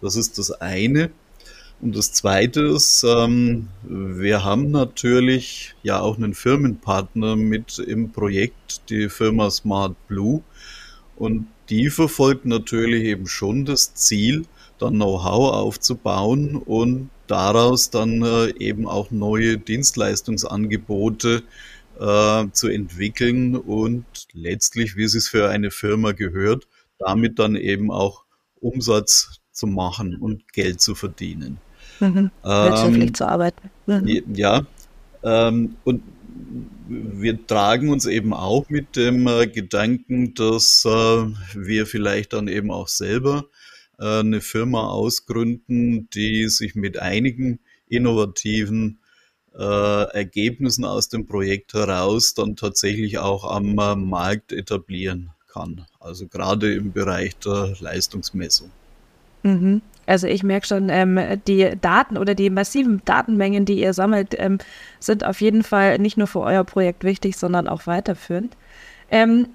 Das 0.00 0.16
ist 0.16 0.38
das 0.38 0.50
eine. 0.50 1.10
Und 1.80 1.94
das 1.94 2.12
Zweite 2.12 2.62
ist, 2.62 3.04
ähm, 3.04 3.68
wir 3.82 4.44
haben 4.44 4.70
natürlich 4.70 5.74
ja 5.82 6.00
auch 6.00 6.16
einen 6.16 6.34
Firmenpartner 6.34 7.36
mit 7.36 7.78
im 7.78 8.12
Projekt, 8.12 8.88
die 8.88 9.08
Firma 9.08 9.50
Smart 9.50 9.94
Blue. 10.08 10.42
Und 11.16 11.46
die 11.68 11.90
verfolgt 11.90 12.46
natürlich 12.46 13.04
eben 13.04 13.26
schon 13.26 13.64
das 13.64 13.94
Ziel, 13.94 14.44
dann 14.78 14.94
Know-how 14.94 15.52
aufzubauen 15.52 16.56
und 16.56 17.10
daraus 17.26 17.90
dann 17.90 18.22
äh, 18.22 18.54
eben 18.58 18.86
auch 18.86 19.10
neue 19.10 19.58
Dienstleistungsangebote 19.58 21.36
äh, 21.36 21.42
zu 21.98 22.68
entwickeln 22.68 23.56
und 23.56 24.04
letztlich, 24.34 24.96
wie 24.96 25.04
es 25.04 25.14
es 25.14 25.28
für 25.28 25.48
eine 25.48 25.70
Firma 25.70 26.12
gehört, 26.12 26.68
damit 26.98 27.38
dann 27.38 27.56
eben 27.56 27.90
auch 27.90 28.24
Umsatz 28.60 29.40
zu 29.52 29.66
machen 29.66 30.16
und 30.16 30.52
Geld 30.52 30.80
zu 30.80 30.94
verdienen. 30.94 31.58
Mhm. 32.00 32.30
Wirtschaftlich 32.42 33.08
ähm, 33.08 33.14
zu 33.14 33.28
arbeiten. 33.28 33.70
Mhm. 33.86 34.22
Ja, 34.34 34.66
ähm, 35.22 35.76
und 35.84 36.02
wir 36.88 37.46
tragen 37.46 37.88
uns 37.88 38.06
eben 38.06 38.32
auch 38.32 38.68
mit 38.68 38.96
dem 38.96 39.26
äh, 39.26 39.46
Gedanken, 39.46 40.34
dass 40.34 40.84
äh, 40.84 41.26
wir 41.54 41.86
vielleicht 41.86 42.32
dann 42.32 42.48
eben 42.48 42.70
auch 42.70 42.88
selber 42.88 43.46
äh, 43.98 44.20
eine 44.20 44.40
Firma 44.40 44.88
ausgründen, 44.88 46.08
die 46.10 46.48
sich 46.48 46.74
mit 46.74 46.98
einigen 46.98 47.60
innovativen 47.88 48.98
äh, 49.58 49.62
Ergebnissen 50.12 50.84
aus 50.84 51.08
dem 51.08 51.26
Projekt 51.26 51.74
heraus 51.74 52.34
dann 52.34 52.56
tatsächlich 52.56 53.18
auch 53.18 53.44
am 53.50 53.78
äh, 53.78 53.96
Markt 53.96 54.52
etablieren 54.52 55.30
kann. 55.52 55.86
Also 56.00 56.26
gerade 56.26 56.74
im 56.74 56.92
Bereich 56.92 57.36
der 57.38 57.74
Leistungsmessung. 57.80 58.70
Mhm. 59.42 59.80
Also 60.06 60.26
ich 60.28 60.42
merke 60.42 60.66
schon, 60.66 60.88
ähm, 60.88 61.18
die 61.46 61.72
Daten 61.80 62.16
oder 62.16 62.34
die 62.34 62.50
massiven 62.50 63.02
Datenmengen, 63.04 63.64
die 63.64 63.80
ihr 63.80 63.92
sammelt, 63.92 64.34
ähm, 64.38 64.58
sind 65.00 65.24
auf 65.24 65.40
jeden 65.40 65.64
Fall 65.64 65.98
nicht 65.98 66.16
nur 66.16 66.28
für 66.28 66.40
euer 66.40 66.62
Projekt 66.62 67.02
wichtig, 67.02 67.36
sondern 67.36 67.66
auch 67.66 67.86
weiterführend. 67.86 68.56
Ähm, 69.10 69.48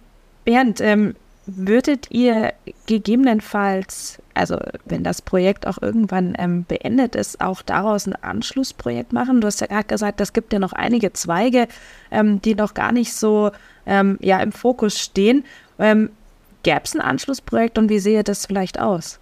Bernd, 0.43 0.81
ähm, 0.81 1.15
würdet 1.45 2.11
ihr 2.11 2.53
gegebenenfalls, 2.85 4.19
also 4.33 4.57
wenn 4.85 5.03
das 5.03 5.21
Projekt 5.21 5.67
auch 5.67 5.81
irgendwann 5.81 6.35
ähm, 6.37 6.65
beendet 6.67 7.15
ist, 7.15 7.41
auch 7.41 7.61
daraus 7.61 8.07
ein 8.07 8.15
Anschlussprojekt 8.15 9.13
machen? 9.13 9.41
Du 9.41 9.47
hast 9.47 9.61
ja 9.61 9.67
gerade 9.67 9.87
gesagt, 9.87 10.21
es 10.21 10.33
gibt 10.33 10.53
ja 10.53 10.59
noch 10.59 10.73
einige 10.73 11.13
Zweige, 11.13 11.67
ähm, 12.11 12.41
die 12.41 12.55
noch 12.55 12.73
gar 12.73 12.91
nicht 12.91 13.13
so 13.13 13.51
ja, 13.83 14.39
im 14.39 14.51
Fokus 14.51 14.99
stehen. 14.99 15.43
Gäbe 15.77 16.81
es 16.83 16.93
ein 16.93 17.01
Anschlussprojekt 17.01 17.77
und 17.77 17.89
wie 17.89 17.99
sehe 17.99 18.23
das 18.23 18.45
vielleicht 18.45 18.79
aus? 18.79 19.19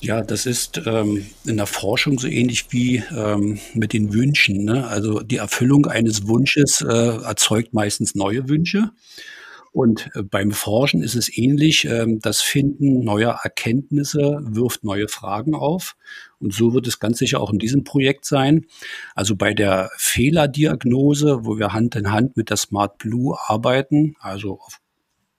Ja, 0.00 0.20
das 0.20 0.46
ist 0.46 0.82
ähm, 0.84 1.24
in 1.44 1.58
der 1.58 1.66
Forschung 1.66 2.18
so 2.18 2.26
ähnlich 2.26 2.72
wie 2.72 3.04
ähm, 3.16 3.60
mit 3.74 3.92
den 3.92 4.12
Wünschen. 4.12 4.64
Ne? 4.64 4.84
Also 4.88 5.20
die 5.20 5.36
Erfüllung 5.36 5.86
eines 5.86 6.26
Wunsches 6.26 6.80
äh, 6.80 6.92
erzeugt 6.92 7.72
meistens 7.72 8.16
neue 8.16 8.48
Wünsche. 8.48 8.90
Und 9.72 10.10
äh, 10.14 10.22
beim 10.22 10.52
Forschen 10.52 11.02
ist 11.02 11.14
es 11.14 11.36
ähnlich. 11.36 11.86
Ähm, 11.86 12.20
das 12.20 12.42
Finden 12.42 13.02
neuer 13.04 13.40
Erkenntnisse 13.42 14.38
wirft 14.42 14.84
neue 14.84 15.08
Fragen 15.08 15.54
auf. 15.54 15.96
Und 16.38 16.52
so 16.52 16.74
wird 16.74 16.86
es 16.86 17.00
ganz 17.00 17.18
sicher 17.18 17.40
auch 17.40 17.50
in 17.50 17.58
diesem 17.58 17.82
Projekt 17.82 18.26
sein. 18.26 18.66
Also 19.14 19.34
bei 19.34 19.54
der 19.54 19.90
Fehlerdiagnose, 19.96 21.44
wo 21.44 21.58
wir 21.58 21.72
Hand 21.72 21.96
in 21.96 22.12
Hand 22.12 22.36
mit 22.36 22.50
der 22.50 22.58
Smart 22.58 22.98
Blue 22.98 23.36
arbeiten, 23.46 24.14
also 24.20 24.60
auf 24.60 24.78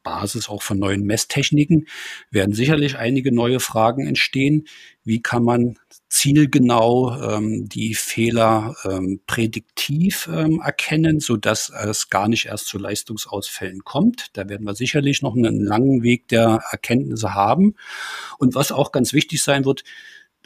Basis 0.04 0.50
auch 0.50 0.62
von 0.62 0.78
neuen 0.78 1.04
Messtechniken 1.06 1.88
werden 2.30 2.54
sicherlich 2.54 2.98
einige 2.98 3.32
neue 3.32 3.60
Fragen 3.60 4.06
entstehen. 4.06 4.68
Wie 5.04 5.22
kann 5.22 5.44
man 5.44 5.80
zielgenau 6.10 7.20
ähm, 7.22 7.68
die 7.68 7.96
Fehler 7.96 8.76
ähm, 8.86 9.22
prädiktiv 9.26 10.30
ähm, 10.32 10.62
erkennen, 10.63 11.20
so 11.20 11.38
dass 11.38 11.70
es 11.70 12.10
gar 12.10 12.28
nicht 12.28 12.46
erst 12.46 12.68
zu 12.68 12.78
Leistungsausfällen 12.78 13.84
kommt? 13.84 14.28
Da 14.34 14.48
werden 14.48 14.66
wir 14.66 14.76
sicherlich 14.76 15.22
noch 15.22 15.36
einen 15.36 15.60
langen 15.60 16.04
Weg 16.04 16.28
der 16.28 16.63
Erkenntnisse 16.70 17.34
haben. 17.34 17.76
Und 18.38 18.56
was 18.56 18.72
auch 18.72 18.92
ganz 18.92 19.13
wichtig 19.13 19.42
sein 19.42 19.66
wird, 19.66 19.84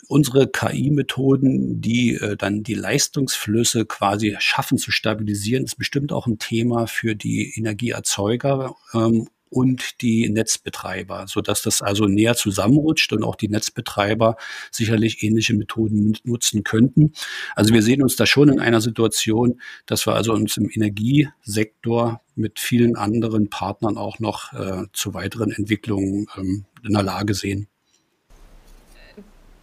unsere 0.07 0.47
KI-Methoden, 0.47 1.81
die 1.81 2.15
äh, 2.15 2.37
dann 2.37 2.63
die 2.63 2.73
Leistungsflüsse 2.73 3.85
quasi 3.85 4.35
schaffen 4.39 4.77
zu 4.77 4.91
stabilisieren, 4.91 5.65
ist 5.65 5.77
bestimmt 5.77 6.11
auch 6.11 6.27
ein 6.27 6.39
Thema 6.39 6.87
für 6.87 7.15
die 7.15 7.53
Energieerzeuger 7.57 8.75
ähm, 8.93 9.27
und 9.49 10.01
die 10.01 10.29
Netzbetreiber, 10.29 11.25
so 11.27 11.41
dass 11.41 11.61
das 11.61 11.81
also 11.81 12.05
näher 12.05 12.35
zusammenrutscht 12.35 13.13
und 13.13 13.23
auch 13.23 13.35
die 13.35 13.49
Netzbetreiber 13.49 14.37
sicherlich 14.71 15.23
ähnliche 15.23 15.53
Methoden 15.53 16.17
nutzen 16.23 16.63
könnten. 16.63 17.13
Also 17.55 17.73
wir 17.73 17.81
sehen 17.81 18.01
uns 18.01 18.15
da 18.15 18.25
schon 18.25 18.49
in 18.49 18.59
einer 18.59 18.81
Situation, 18.81 19.61
dass 19.85 20.05
wir 20.05 20.15
also 20.15 20.33
uns 20.33 20.57
im 20.57 20.69
Energiesektor 20.69 22.21
mit 22.35 22.59
vielen 22.59 22.95
anderen 22.95 23.49
Partnern 23.49 23.97
auch 23.97 24.19
noch 24.19 24.53
äh, 24.53 24.83
zu 24.93 25.13
weiteren 25.13 25.51
Entwicklungen 25.51 26.27
ähm, 26.37 26.65
in 26.83 26.93
der 26.93 27.03
Lage 27.03 27.33
sehen. 27.33 27.67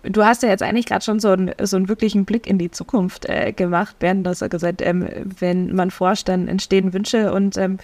Du 0.04 0.22
hast 0.22 0.42
ja 0.42 0.50
jetzt 0.50 0.62
eigentlich 0.62 0.84
gerade 0.84 1.02
schon 1.02 1.18
so, 1.18 1.30
ein, 1.30 1.54
so 1.62 1.76
einen 1.76 1.88
wirklichen 1.88 2.26
Blick 2.26 2.46
in 2.46 2.58
die 2.58 2.70
Zukunft 2.70 3.24
äh, 3.26 3.52
gemacht, 3.52 3.98
Bernd. 3.98 4.26
Hast 4.26 4.42
ja 4.42 4.48
gesagt, 4.48 4.82
ähm, 4.82 5.08
wenn 5.38 5.74
man 5.74 5.90
forscht, 5.90 6.28
dann 6.28 6.46
entstehen 6.46 6.92
Wünsche 6.92 7.32
und 7.32 7.56
ähm, 7.56 7.78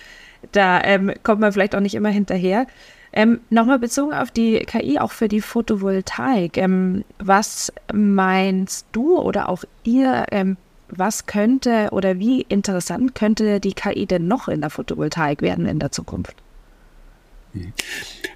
da 0.53 0.83
ähm, 0.83 1.13
kommt 1.23 1.41
man 1.41 1.53
vielleicht 1.53 1.75
auch 1.75 1.81
nicht 1.81 1.95
immer 1.95 2.09
hinterher. 2.09 2.67
Ähm, 3.13 3.41
Nochmal 3.51 3.79
bezogen 3.79 4.13
auf 4.13 4.31
die 4.31 4.61
KI, 4.61 4.99
auch 4.99 5.13
für 5.13 5.29
die 5.29 5.41
Photovoltaik. 5.41 6.57
Ähm, 6.57 7.05
was 7.19 7.73
meinst 7.93 8.87
du 8.93 9.19
oder 9.19 9.49
auch 9.49 9.65
ihr, 9.85 10.27
ähm, 10.31 10.57
was 10.89 11.27
könnte 11.27 11.89
oder 11.93 12.19
wie 12.19 12.43
interessant 12.43 13.15
könnte 13.15 13.61
die 13.61 13.73
KI 13.73 14.07
denn 14.07 14.29
noch 14.29 14.49
in 14.49 14.61
der 14.61 14.71
Photovoltaik 14.71 15.43
werden 15.43 15.67
in 15.67 15.79
der 15.79 15.93
Zukunft? 15.93 16.37
Mhm. 17.53 17.73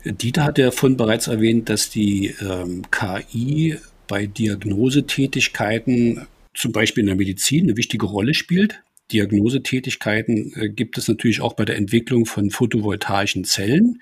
Dieter 0.04 0.44
hat 0.44 0.58
ja 0.58 0.70
vorhin 0.70 0.96
bereits 0.96 1.28
erwähnt, 1.28 1.68
dass 1.68 1.90
die 1.90 2.34
ähm, 2.40 2.82
KI 2.90 3.78
bei 4.06 4.26
Diagnosetätigkeiten, 4.26 6.26
zum 6.52 6.72
Beispiel 6.72 7.02
in 7.02 7.06
der 7.06 7.16
Medizin, 7.16 7.64
eine 7.64 7.76
wichtige 7.76 8.06
Rolle 8.06 8.34
spielt. 8.34 8.82
Diagnosetätigkeiten 9.12 10.52
äh, 10.54 10.68
gibt 10.70 10.98
es 10.98 11.08
natürlich 11.08 11.40
auch 11.40 11.54
bei 11.54 11.64
der 11.64 11.76
Entwicklung 11.76 12.26
von 12.26 12.50
photovoltaischen 12.50 13.44
Zellen. 13.44 14.00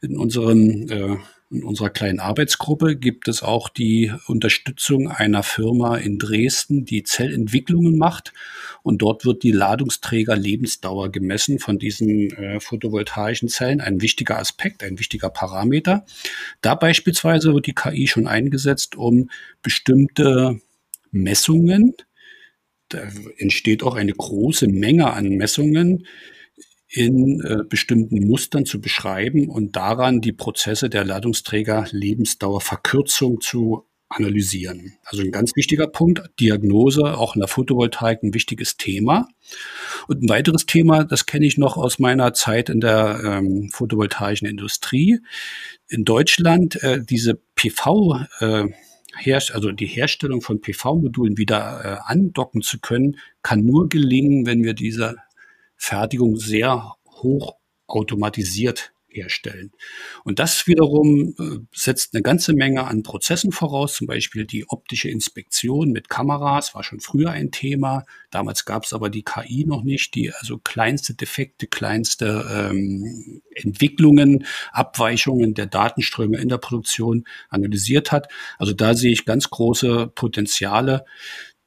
In, 0.00 0.16
unserem, 0.16 0.88
äh, 0.88 1.16
in 1.50 1.62
unserer 1.62 1.90
kleinen 1.90 2.20
Arbeitsgruppe 2.20 2.96
gibt 2.96 3.28
es 3.28 3.42
auch 3.42 3.68
die 3.68 4.12
Unterstützung 4.28 5.08
einer 5.08 5.42
Firma 5.42 5.96
in 5.96 6.18
Dresden, 6.18 6.86
die 6.86 7.02
Zellentwicklungen 7.02 7.98
macht. 7.98 8.32
Und 8.82 9.02
dort 9.02 9.26
wird 9.26 9.42
die 9.42 9.52
Ladungsträger-Lebensdauer 9.52 11.12
gemessen 11.12 11.58
von 11.58 11.78
diesen 11.78 12.30
äh, 12.30 12.60
photovoltaischen 12.60 13.48
Zellen. 13.48 13.82
Ein 13.82 14.00
wichtiger 14.00 14.38
Aspekt, 14.38 14.82
ein 14.82 14.98
wichtiger 14.98 15.28
Parameter. 15.28 16.06
Da 16.62 16.74
beispielsweise 16.74 17.52
wird 17.52 17.66
die 17.66 17.74
KI 17.74 18.06
schon 18.06 18.26
eingesetzt, 18.26 18.96
um 18.96 19.28
bestimmte 19.62 20.60
Messungen 21.10 21.94
da 22.90 23.08
entsteht 23.38 23.82
auch 23.82 23.94
eine 23.94 24.12
große 24.12 24.68
Menge 24.68 25.12
an 25.12 25.30
Messungen 25.30 26.06
in 26.88 27.40
äh, 27.40 27.58
bestimmten 27.68 28.26
Mustern 28.26 28.66
zu 28.66 28.80
beschreiben 28.80 29.48
und 29.48 29.76
daran 29.76 30.20
die 30.20 30.32
Prozesse 30.32 30.90
der 30.90 31.04
Ladungsträger 31.04 31.86
Lebensdauerverkürzung 31.90 33.40
zu 33.40 33.86
analysieren. 34.08 34.94
Also 35.04 35.22
ein 35.22 35.30
ganz 35.30 35.54
wichtiger 35.54 35.86
Punkt, 35.86 36.20
Diagnose, 36.40 37.16
auch 37.16 37.36
in 37.36 37.40
der 37.40 37.48
Photovoltaik 37.48 38.24
ein 38.24 38.34
wichtiges 38.34 38.76
Thema. 38.76 39.28
Und 40.08 40.22
ein 40.22 40.28
weiteres 40.28 40.66
Thema, 40.66 41.04
das 41.04 41.26
kenne 41.26 41.46
ich 41.46 41.58
noch 41.58 41.76
aus 41.76 42.00
meiner 42.00 42.34
Zeit 42.34 42.68
in 42.68 42.80
der 42.80 43.20
ähm, 43.24 43.70
photovoltaischen 43.72 44.48
Industrie. 44.48 45.20
In 45.86 46.04
Deutschland 46.04 46.82
äh, 46.82 47.00
diese 47.00 47.40
PV, 47.54 48.26
äh, 48.40 48.64
Also 49.52 49.72
die 49.72 49.86
Herstellung 49.86 50.40
von 50.40 50.60
PV-Modulen 50.60 51.36
wieder 51.36 51.84
äh, 51.84 52.10
andocken 52.10 52.62
zu 52.62 52.78
können, 52.80 53.18
kann 53.42 53.64
nur 53.64 53.88
gelingen, 53.88 54.46
wenn 54.46 54.64
wir 54.64 54.74
diese 54.74 55.16
Fertigung 55.76 56.36
sehr 56.36 56.94
hoch 57.06 57.56
automatisiert 57.86 58.92
herstellen. 59.10 59.72
Und 60.24 60.38
das 60.38 60.66
wiederum 60.66 61.34
äh, 61.38 61.58
setzt 61.72 62.14
eine 62.14 62.22
ganze 62.22 62.52
Menge 62.52 62.84
an 62.86 63.02
Prozessen 63.02 63.52
voraus, 63.52 63.94
zum 63.94 64.06
Beispiel 64.06 64.44
die 64.44 64.68
optische 64.68 65.08
Inspektion 65.08 65.92
mit 65.92 66.08
Kameras 66.08 66.74
war 66.74 66.84
schon 66.84 67.00
früher 67.00 67.30
ein 67.30 67.50
Thema. 67.50 68.04
Damals 68.30 68.64
gab 68.64 68.84
es 68.84 68.92
aber 68.92 69.10
die 69.10 69.22
KI 69.22 69.64
noch 69.66 69.82
nicht, 69.82 70.14
die 70.14 70.32
also 70.32 70.58
kleinste 70.58 71.14
Defekte, 71.14 71.66
kleinste 71.66 72.46
ähm, 72.52 73.42
Entwicklungen, 73.54 74.46
Abweichungen 74.72 75.54
der 75.54 75.66
Datenströme 75.66 76.38
in 76.38 76.48
der 76.48 76.58
Produktion 76.58 77.24
analysiert 77.48 78.12
hat. 78.12 78.28
Also 78.58 78.72
da 78.72 78.94
sehe 78.94 79.12
ich 79.12 79.24
ganz 79.24 79.50
große 79.50 80.08
Potenziale 80.14 81.04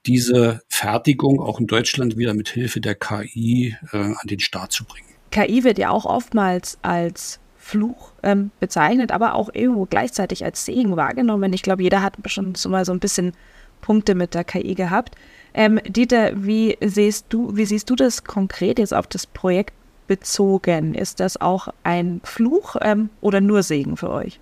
diese 0.05 0.61
Fertigung 0.67 1.39
auch 1.39 1.59
in 1.59 1.67
Deutschland 1.67 2.17
wieder 2.17 2.33
mit 2.33 2.49
Hilfe 2.49 2.81
der 2.81 2.95
KI 2.95 3.75
äh, 3.91 3.97
an 3.97 4.27
den 4.27 4.39
Start 4.39 4.71
zu 4.71 4.83
bringen. 4.85 5.12
KI 5.33 5.63
wird 5.63 5.79
ja 5.79 5.89
auch 5.89 6.05
oftmals 6.05 6.77
als 6.83 7.39
Fluch 7.57 8.11
ähm, 8.21 8.51
bezeichnet, 8.59 9.11
aber 9.11 9.33
auch 9.33 9.49
irgendwo 9.51 9.85
gleichzeitig 9.85 10.45
als 10.45 10.63
Segen 10.63 10.95
wahrgenommen. 10.95 11.51
Ich 11.53 11.63
glaube, 11.63 11.81
jeder 11.81 12.03
hat 12.03 12.17
schon 12.27 12.53
so 12.53 12.69
mal 12.69 12.85
so 12.85 12.91
ein 12.91 12.99
bisschen 12.99 13.33
Punkte 13.81 14.13
mit 14.13 14.35
der 14.35 14.43
KI 14.43 14.75
gehabt. 14.75 15.15
Ähm, 15.55 15.79
Dieter, 15.87 16.31
wie 16.35 16.77
siehst 16.81 17.25
du, 17.29 17.55
wie 17.55 17.65
siehst 17.65 17.89
du 17.89 17.95
das 17.95 18.23
konkret 18.23 18.77
jetzt 18.77 18.93
auf 18.93 19.07
das 19.07 19.25
Projekt 19.25 19.73
bezogen? 20.07 20.93
Ist 20.93 21.19
das 21.19 21.41
auch 21.41 21.67
ein 21.83 22.21
Fluch 22.23 22.75
ähm, 22.81 23.09
oder 23.19 23.41
nur 23.41 23.63
Segen 23.63 23.97
für 23.97 24.11
euch? 24.11 24.39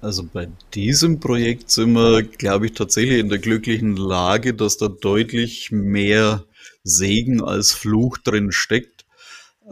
Also 0.00 0.24
bei 0.24 0.48
diesem 0.74 1.20
Projekt 1.20 1.70
sind 1.70 1.92
wir, 1.92 2.24
glaube 2.24 2.66
ich, 2.66 2.72
tatsächlich 2.72 3.20
in 3.20 3.28
der 3.28 3.38
glücklichen 3.38 3.96
Lage, 3.96 4.52
dass 4.52 4.78
da 4.78 4.88
deutlich 4.88 5.70
mehr 5.70 6.44
Segen 6.82 7.40
als 7.40 7.70
Fluch 7.70 8.18
drin 8.18 8.50
steckt. 8.50 8.99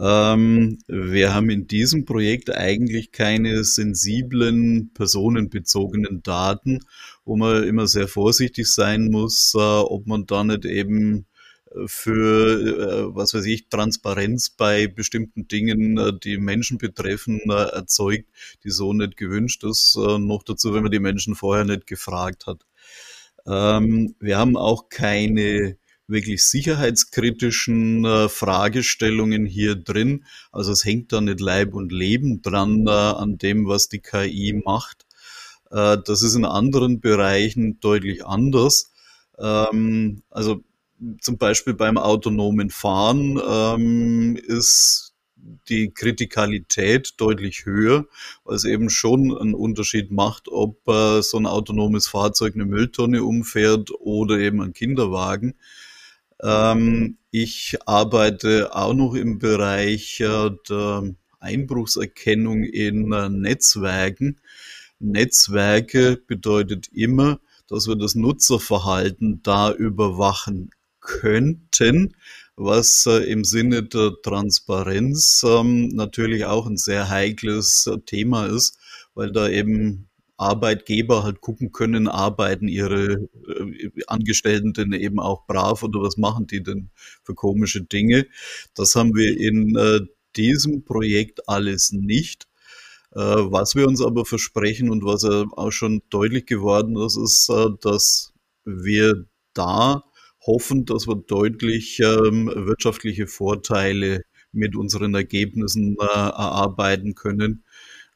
Ähm, 0.01 0.79
wir 0.87 1.35
haben 1.35 1.51
in 1.51 1.67
diesem 1.67 2.05
Projekt 2.05 2.51
eigentlich 2.51 3.11
keine 3.11 3.65
sensiblen, 3.65 4.93
personenbezogenen 4.95 6.23
Daten, 6.23 6.81
wo 7.25 7.37
man 7.37 7.65
immer 7.65 7.89
sehr 7.89 8.07
vorsichtig 8.07 8.69
sein 8.73 9.11
muss, 9.11 9.55
äh, 9.55 9.59
ob 9.59 10.07
man 10.07 10.27
da 10.27 10.45
nicht 10.45 10.65
eben 10.65 11.27
äh, 11.73 11.87
für, 11.87 13.09
äh, 13.11 13.15
was 13.17 13.35
weiß 13.35 13.45
ich, 13.47 13.69
Transparenz 13.69 14.51
bei 14.51 14.87
bestimmten 14.87 15.49
Dingen, 15.49 15.99
äh, 15.99 16.13
die 16.17 16.39
Menschen 16.39 16.79
betreffen, 16.79 17.41
äh, 17.49 17.55
erzeugt, 17.55 18.29
die 18.63 18.71
so 18.71 18.93
nicht 18.93 19.17
gewünscht 19.17 19.65
ist. 19.65 19.97
Äh, 19.97 20.19
noch 20.19 20.45
dazu, 20.45 20.75
wenn 20.75 20.83
man 20.83 20.93
die 20.93 21.01
Menschen 21.01 21.35
vorher 21.35 21.65
nicht 21.65 21.89
gefragt 21.89 22.47
hat. 22.47 22.65
Ähm, 23.47 24.15
wir 24.21 24.39
haben 24.39 24.57
auch 24.57 24.91
keine 24.91 25.77
wirklich 26.09 26.45
sicherheitskritischen 26.45 28.05
äh, 28.05 28.29
Fragestellungen 28.29 29.47
hier 29.47 29.77
drin. 29.77 30.25
Also 30.51 30.73
es 30.73 30.85
hängt 30.85 31.13
da 31.13 31.21
nicht 31.21 31.41
Leib 31.41 31.75
und 31.75 31.93
Leben 31.93 32.43
dran 32.43 32.87
äh, 32.87 32.91
an 32.91 33.39
dem, 33.39 33.69
was 33.69 33.89
die 33.89 34.01
KI 34.01 34.61
macht. 34.65 35.07
Äh, 35.71 35.99
das 36.05 36.23
ist 36.23 36.35
in 36.35 36.45
anderen 36.45 37.01
Bereichen 37.01 37.79
deutlich 37.81 38.25
anders. 38.25 38.91
Ähm, 39.39 40.23
also 40.31 40.63
zum 41.21 41.39
Beispiel 41.39 41.75
beim 41.75 41.99
autonomen 41.99 42.71
Fahren 42.71 43.41
ähm, 43.47 44.37
ist 44.37 45.15
die 45.69 45.91
Kritikalität 45.91 47.15
deutlich 47.19 47.65
höher, 47.65 48.07
weil 48.45 48.57
es 48.57 48.65
eben 48.65 48.91
schon 48.91 49.37
einen 49.37 49.55
Unterschied 49.55 50.11
macht, 50.11 50.49
ob 50.49 50.87
äh, 50.89 51.23
so 51.23 51.39
ein 51.39 51.47
autonomes 51.47 52.09
Fahrzeug 52.09 52.55
eine 52.55 52.65
Mülltonne 52.65 53.23
umfährt 53.23 53.91
oder 54.01 54.39
eben 54.39 54.61
ein 54.61 54.73
Kinderwagen. 54.73 55.55
Ähm, 56.43 57.19
ich 57.31 57.77
arbeite 57.87 58.75
auch 58.75 58.95
noch 58.95 59.15
im 59.15 59.39
Bereich 59.39 60.21
äh, 60.21 60.51
der 60.69 61.15
Einbruchserkennung 61.41 62.65
in 62.65 63.13
äh, 63.13 63.29
Netzwerken. 63.29 64.41
Netzwerke 64.99 66.17
bedeutet 66.27 66.89
immer, 66.93 67.41
dass 67.69 67.87
wir 67.87 67.97
das 67.97 68.15
Nutzerverhalten 68.15 69.43
da 69.43 69.73
überwachen 69.73 70.71
könnten, 71.01 72.17
was 72.57 73.07
äh, 73.07 73.31
im 73.31 73.45
Sinne 73.45 73.83
der 73.83 74.13
Transparenz 74.23 75.45
ähm, 75.47 75.89
natürlich 75.89 76.45
auch 76.47 76.67
ein 76.67 76.77
sehr 76.77 77.09
heikles 77.09 77.89
Thema 78.07 78.47
ist, 78.47 78.79
weil 79.15 79.31
da 79.33 79.49
eben 79.49 80.08
Arbeitgeber 80.39 81.25
halt 81.25 81.41
gucken 81.41 81.73
können, 81.73 82.09
arbeiten 82.09 82.69
ihre 82.69 83.29
äh, 83.49 83.91
Angestellten 84.07 84.73
denn 84.73 84.93
eben 84.93 85.19
auch 85.19 85.47
brav 85.47 85.83
oder 85.83 86.01
was 86.01 86.17
machen 86.17 86.47
die 86.47 86.63
denn 86.63 86.91
für 87.25 87.35
komische 87.35 87.83
Dinge. 87.83 88.27
Das 88.75 88.95
haben 88.95 89.15
wir 89.15 89.39
in 89.39 89.77
äh, 89.77 90.01
diesem 90.37 90.85
Projekt 90.85 91.49
alles 91.49 91.93
nicht. 91.93 92.47
Äh, 93.13 93.21
was 93.21 93.75
wir 93.75 93.89
uns 93.89 94.01
aber 94.01 94.25
versprechen 94.25 94.91
und 94.91 95.05
was 95.05 95.25
äh, 95.25 95.45
auch 95.57 95.73
schon 95.73 96.03
deutlich 96.11 96.47
geworden 96.47 96.97
ist, 96.97 97.17
ist, 97.17 97.49
äh, 97.51 97.69
dass 97.81 98.33
wir 98.65 99.27
da 99.55 100.05
hoffen, 100.47 100.85
dass 100.85 101.09
wir 101.09 101.17
deutlich 101.17 102.01
ähm, 102.01 102.53
wirtschaftliche 102.55 103.27
Vorteile 103.27 104.23
mit 104.53 104.77
unseren 104.77 105.15
Ergebnissen 105.15 105.97
äh, 106.01 106.05
erarbeiten 106.05 107.15
können 107.15 107.65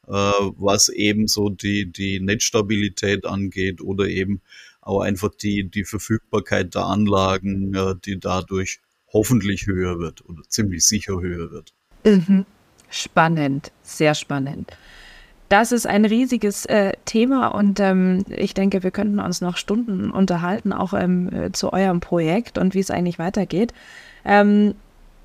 was 0.05 0.89
eben 0.89 1.27
so 1.27 1.49
die, 1.49 1.91
die 1.91 2.19
Netzstabilität 2.19 3.25
angeht 3.25 3.81
oder 3.81 4.07
eben 4.07 4.41
auch 4.85 5.01
einfach 5.01 5.33
die, 5.33 5.69
die 5.69 5.85
Verfügbarkeit 5.85 6.75
der 6.75 6.85
Anlagen, 6.85 7.73
äh, 7.73 7.95
die 8.03 8.19
dadurch 8.19 8.79
hoffentlich 9.11 9.67
höher 9.67 9.99
wird 9.99 10.27
oder 10.27 10.41
ziemlich 10.47 10.85
sicher 10.85 11.21
höher 11.21 11.51
wird. 11.51 11.73
Mhm. 12.05 12.45
Spannend, 12.89 13.71
sehr 13.81 14.13
spannend. 14.13 14.75
Das 15.49 15.71
ist 15.71 15.85
ein 15.85 16.05
riesiges 16.05 16.65
äh, 16.65 16.93
Thema 17.05 17.47
und 17.47 17.79
ähm, 17.79 18.25
ich 18.27 18.53
denke, 18.53 18.81
wir 18.81 18.91
könnten 18.91 19.19
uns 19.19 19.39
noch 19.39 19.57
Stunden 19.57 20.09
unterhalten, 20.09 20.73
auch 20.73 20.93
ähm, 20.93 21.31
äh, 21.31 21.51
zu 21.51 21.71
eurem 21.71 21.99
Projekt 21.99 22.57
und 22.57 22.73
wie 22.73 22.79
es 22.79 22.89
eigentlich 22.89 23.19
weitergeht. 23.19 23.73
Ähm, 24.25 24.73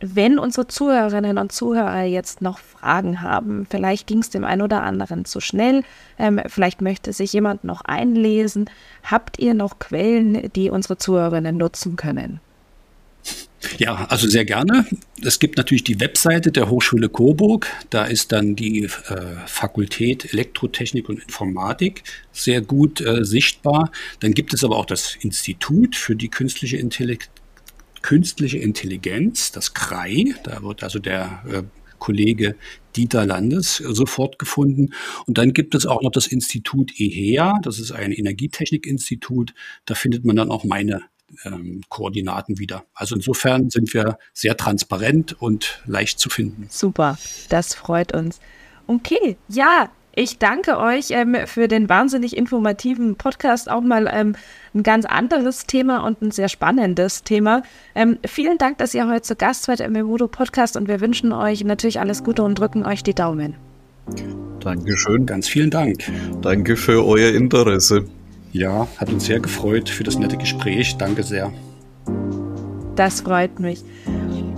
wenn 0.00 0.38
unsere 0.38 0.66
Zuhörerinnen 0.66 1.38
und 1.38 1.52
Zuhörer 1.52 2.04
jetzt 2.04 2.42
noch 2.42 2.58
Fragen 2.58 3.22
haben, 3.22 3.66
vielleicht 3.68 4.06
ging 4.06 4.18
es 4.20 4.30
dem 4.30 4.44
einen 4.44 4.62
oder 4.62 4.82
anderen 4.82 5.24
zu 5.24 5.40
schnell, 5.40 5.82
ähm, 6.18 6.40
vielleicht 6.46 6.80
möchte 6.80 7.12
sich 7.12 7.32
jemand 7.32 7.64
noch 7.64 7.82
einlesen, 7.82 8.70
habt 9.02 9.38
ihr 9.38 9.54
noch 9.54 9.78
Quellen, 9.78 10.50
die 10.54 10.70
unsere 10.70 10.98
Zuhörerinnen 10.98 11.56
nutzen 11.56 11.96
können? 11.96 12.40
Ja, 13.78 14.06
also 14.08 14.28
sehr 14.28 14.44
gerne. 14.44 14.86
Es 15.22 15.40
gibt 15.40 15.56
natürlich 15.56 15.82
die 15.82 16.00
Webseite 16.00 16.52
der 16.52 16.70
Hochschule 16.70 17.08
Coburg. 17.08 17.66
Da 17.90 18.04
ist 18.04 18.30
dann 18.30 18.54
die 18.54 18.84
äh, 18.84 18.90
Fakultät 19.46 20.32
Elektrotechnik 20.32 21.08
und 21.08 21.20
Informatik 21.20 22.04
sehr 22.32 22.60
gut 22.60 23.00
äh, 23.00 23.24
sichtbar. 23.24 23.90
Dann 24.20 24.32
gibt 24.32 24.54
es 24.54 24.62
aber 24.62 24.76
auch 24.76 24.86
das 24.86 25.16
Institut 25.20 25.96
für 25.96 26.14
die 26.14 26.28
künstliche 26.28 26.76
Intelligenz 26.76 27.28
künstliche 28.02 28.58
Intelligenz, 28.58 29.52
das 29.52 29.74
KRAI, 29.74 30.34
da 30.44 30.62
wird 30.62 30.82
also 30.82 30.98
der 30.98 31.42
äh, 31.48 31.62
Kollege 31.98 32.56
Dieter 32.96 33.26
Landes 33.26 33.80
äh, 33.80 33.92
sofort 33.92 34.38
gefunden. 34.38 34.90
Und 35.26 35.38
dann 35.38 35.52
gibt 35.52 35.74
es 35.74 35.86
auch 35.86 36.02
noch 36.02 36.12
das 36.12 36.26
Institut 36.26 36.92
EHEA, 36.98 37.54
das 37.62 37.78
ist 37.78 37.92
ein 37.92 38.12
Energietechnikinstitut. 38.12 39.54
Da 39.84 39.94
findet 39.94 40.24
man 40.24 40.36
dann 40.36 40.50
auch 40.50 40.64
meine 40.64 41.02
ähm, 41.44 41.82
Koordinaten 41.88 42.58
wieder. 42.58 42.84
Also 42.94 43.14
insofern 43.14 43.70
sind 43.70 43.92
wir 43.94 44.18
sehr 44.32 44.56
transparent 44.56 45.40
und 45.40 45.82
leicht 45.86 46.18
zu 46.18 46.30
finden. 46.30 46.66
Super, 46.70 47.18
das 47.48 47.74
freut 47.74 48.14
uns. 48.14 48.40
Okay, 48.86 49.36
ja, 49.48 49.90
ich 50.18 50.38
danke 50.38 50.78
euch 50.78 51.10
ähm, 51.10 51.36
für 51.46 51.68
den 51.68 51.88
wahnsinnig 51.88 52.36
informativen 52.36 53.14
Podcast. 53.14 53.70
Auch 53.70 53.82
mal 53.82 54.10
ähm, 54.12 54.34
ein 54.74 54.82
ganz 54.82 55.04
anderes 55.04 55.66
Thema 55.66 56.04
und 56.04 56.20
ein 56.20 56.32
sehr 56.32 56.48
spannendes 56.48 57.22
Thema. 57.22 57.62
Ähm, 57.94 58.18
vielen 58.26 58.58
Dank, 58.58 58.78
dass 58.78 58.94
ihr 58.94 59.08
heute 59.08 59.22
zu 59.22 59.36
Gast 59.36 59.64
seid 59.64 59.78
im 59.78 59.94
Emudo 59.94 60.26
Podcast 60.26 60.76
und 60.76 60.88
wir 60.88 61.00
wünschen 61.00 61.32
euch 61.32 61.62
natürlich 61.62 62.00
alles 62.00 62.24
Gute 62.24 62.42
und 62.42 62.58
drücken 62.58 62.84
euch 62.84 63.04
die 63.04 63.14
Daumen. 63.14 63.54
Dankeschön. 64.58 65.24
Ganz 65.24 65.46
vielen 65.46 65.70
Dank. 65.70 66.02
Danke 66.42 66.76
für 66.76 67.06
euer 67.06 67.32
Interesse. 67.32 68.04
Ja, 68.50 68.88
hat 68.96 69.10
uns 69.10 69.26
sehr 69.26 69.38
gefreut 69.38 69.88
für 69.88 70.02
das 70.02 70.18
nette 70.18 70.36
Gespräch. 70.36 70.96
Danke 70.96 71.22
sehr. 71.22 71.52
Das 72.96 73.20
freut 73.20 73.60
mich. 73.60 73.84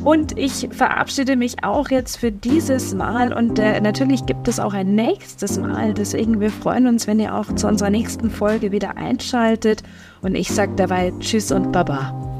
Und 0.04 0.38
ich 0.38 0.68
verabschiede 0.70 1.36
mich 1.36 1.62
auch 1.62 1.90
jetzt 1.90 2.16
für 2.16 2.32
dieses 2.32 2.94
Mal 2.94 3.34
und 3.34 3.58
äh, 3.58 3.80
natürlich 3.80 4.24
gibt 4.24 4.48
es 4.48 4.58
auch 4.58 4.72
ein 4.72 4.94
nächstes 4.94 5.58
Mal. 5.58 5.92
Deswegen 5.92 6.40
wir 6.40 6.50
freuen 6.50 6.86
uns, 6.86 7.06
wenn 7.06 7.20
ihr 7.20 7.34
auch 7.34 7.54
zu 7.54 7.66
unserer 7.66 7.90
nächsten 7.90 8.30
Folge 8.30 8.72
wieder 8.72 8.96
einschaltet. 8.96 9.82
Und 10.22 10.34
ich 10.34 10.48
sage 10.50 10.72
dabei 10.76 11.12
Tschüss 11.20 11.52
und 11.52 11.72
Baba. 11.72 12.39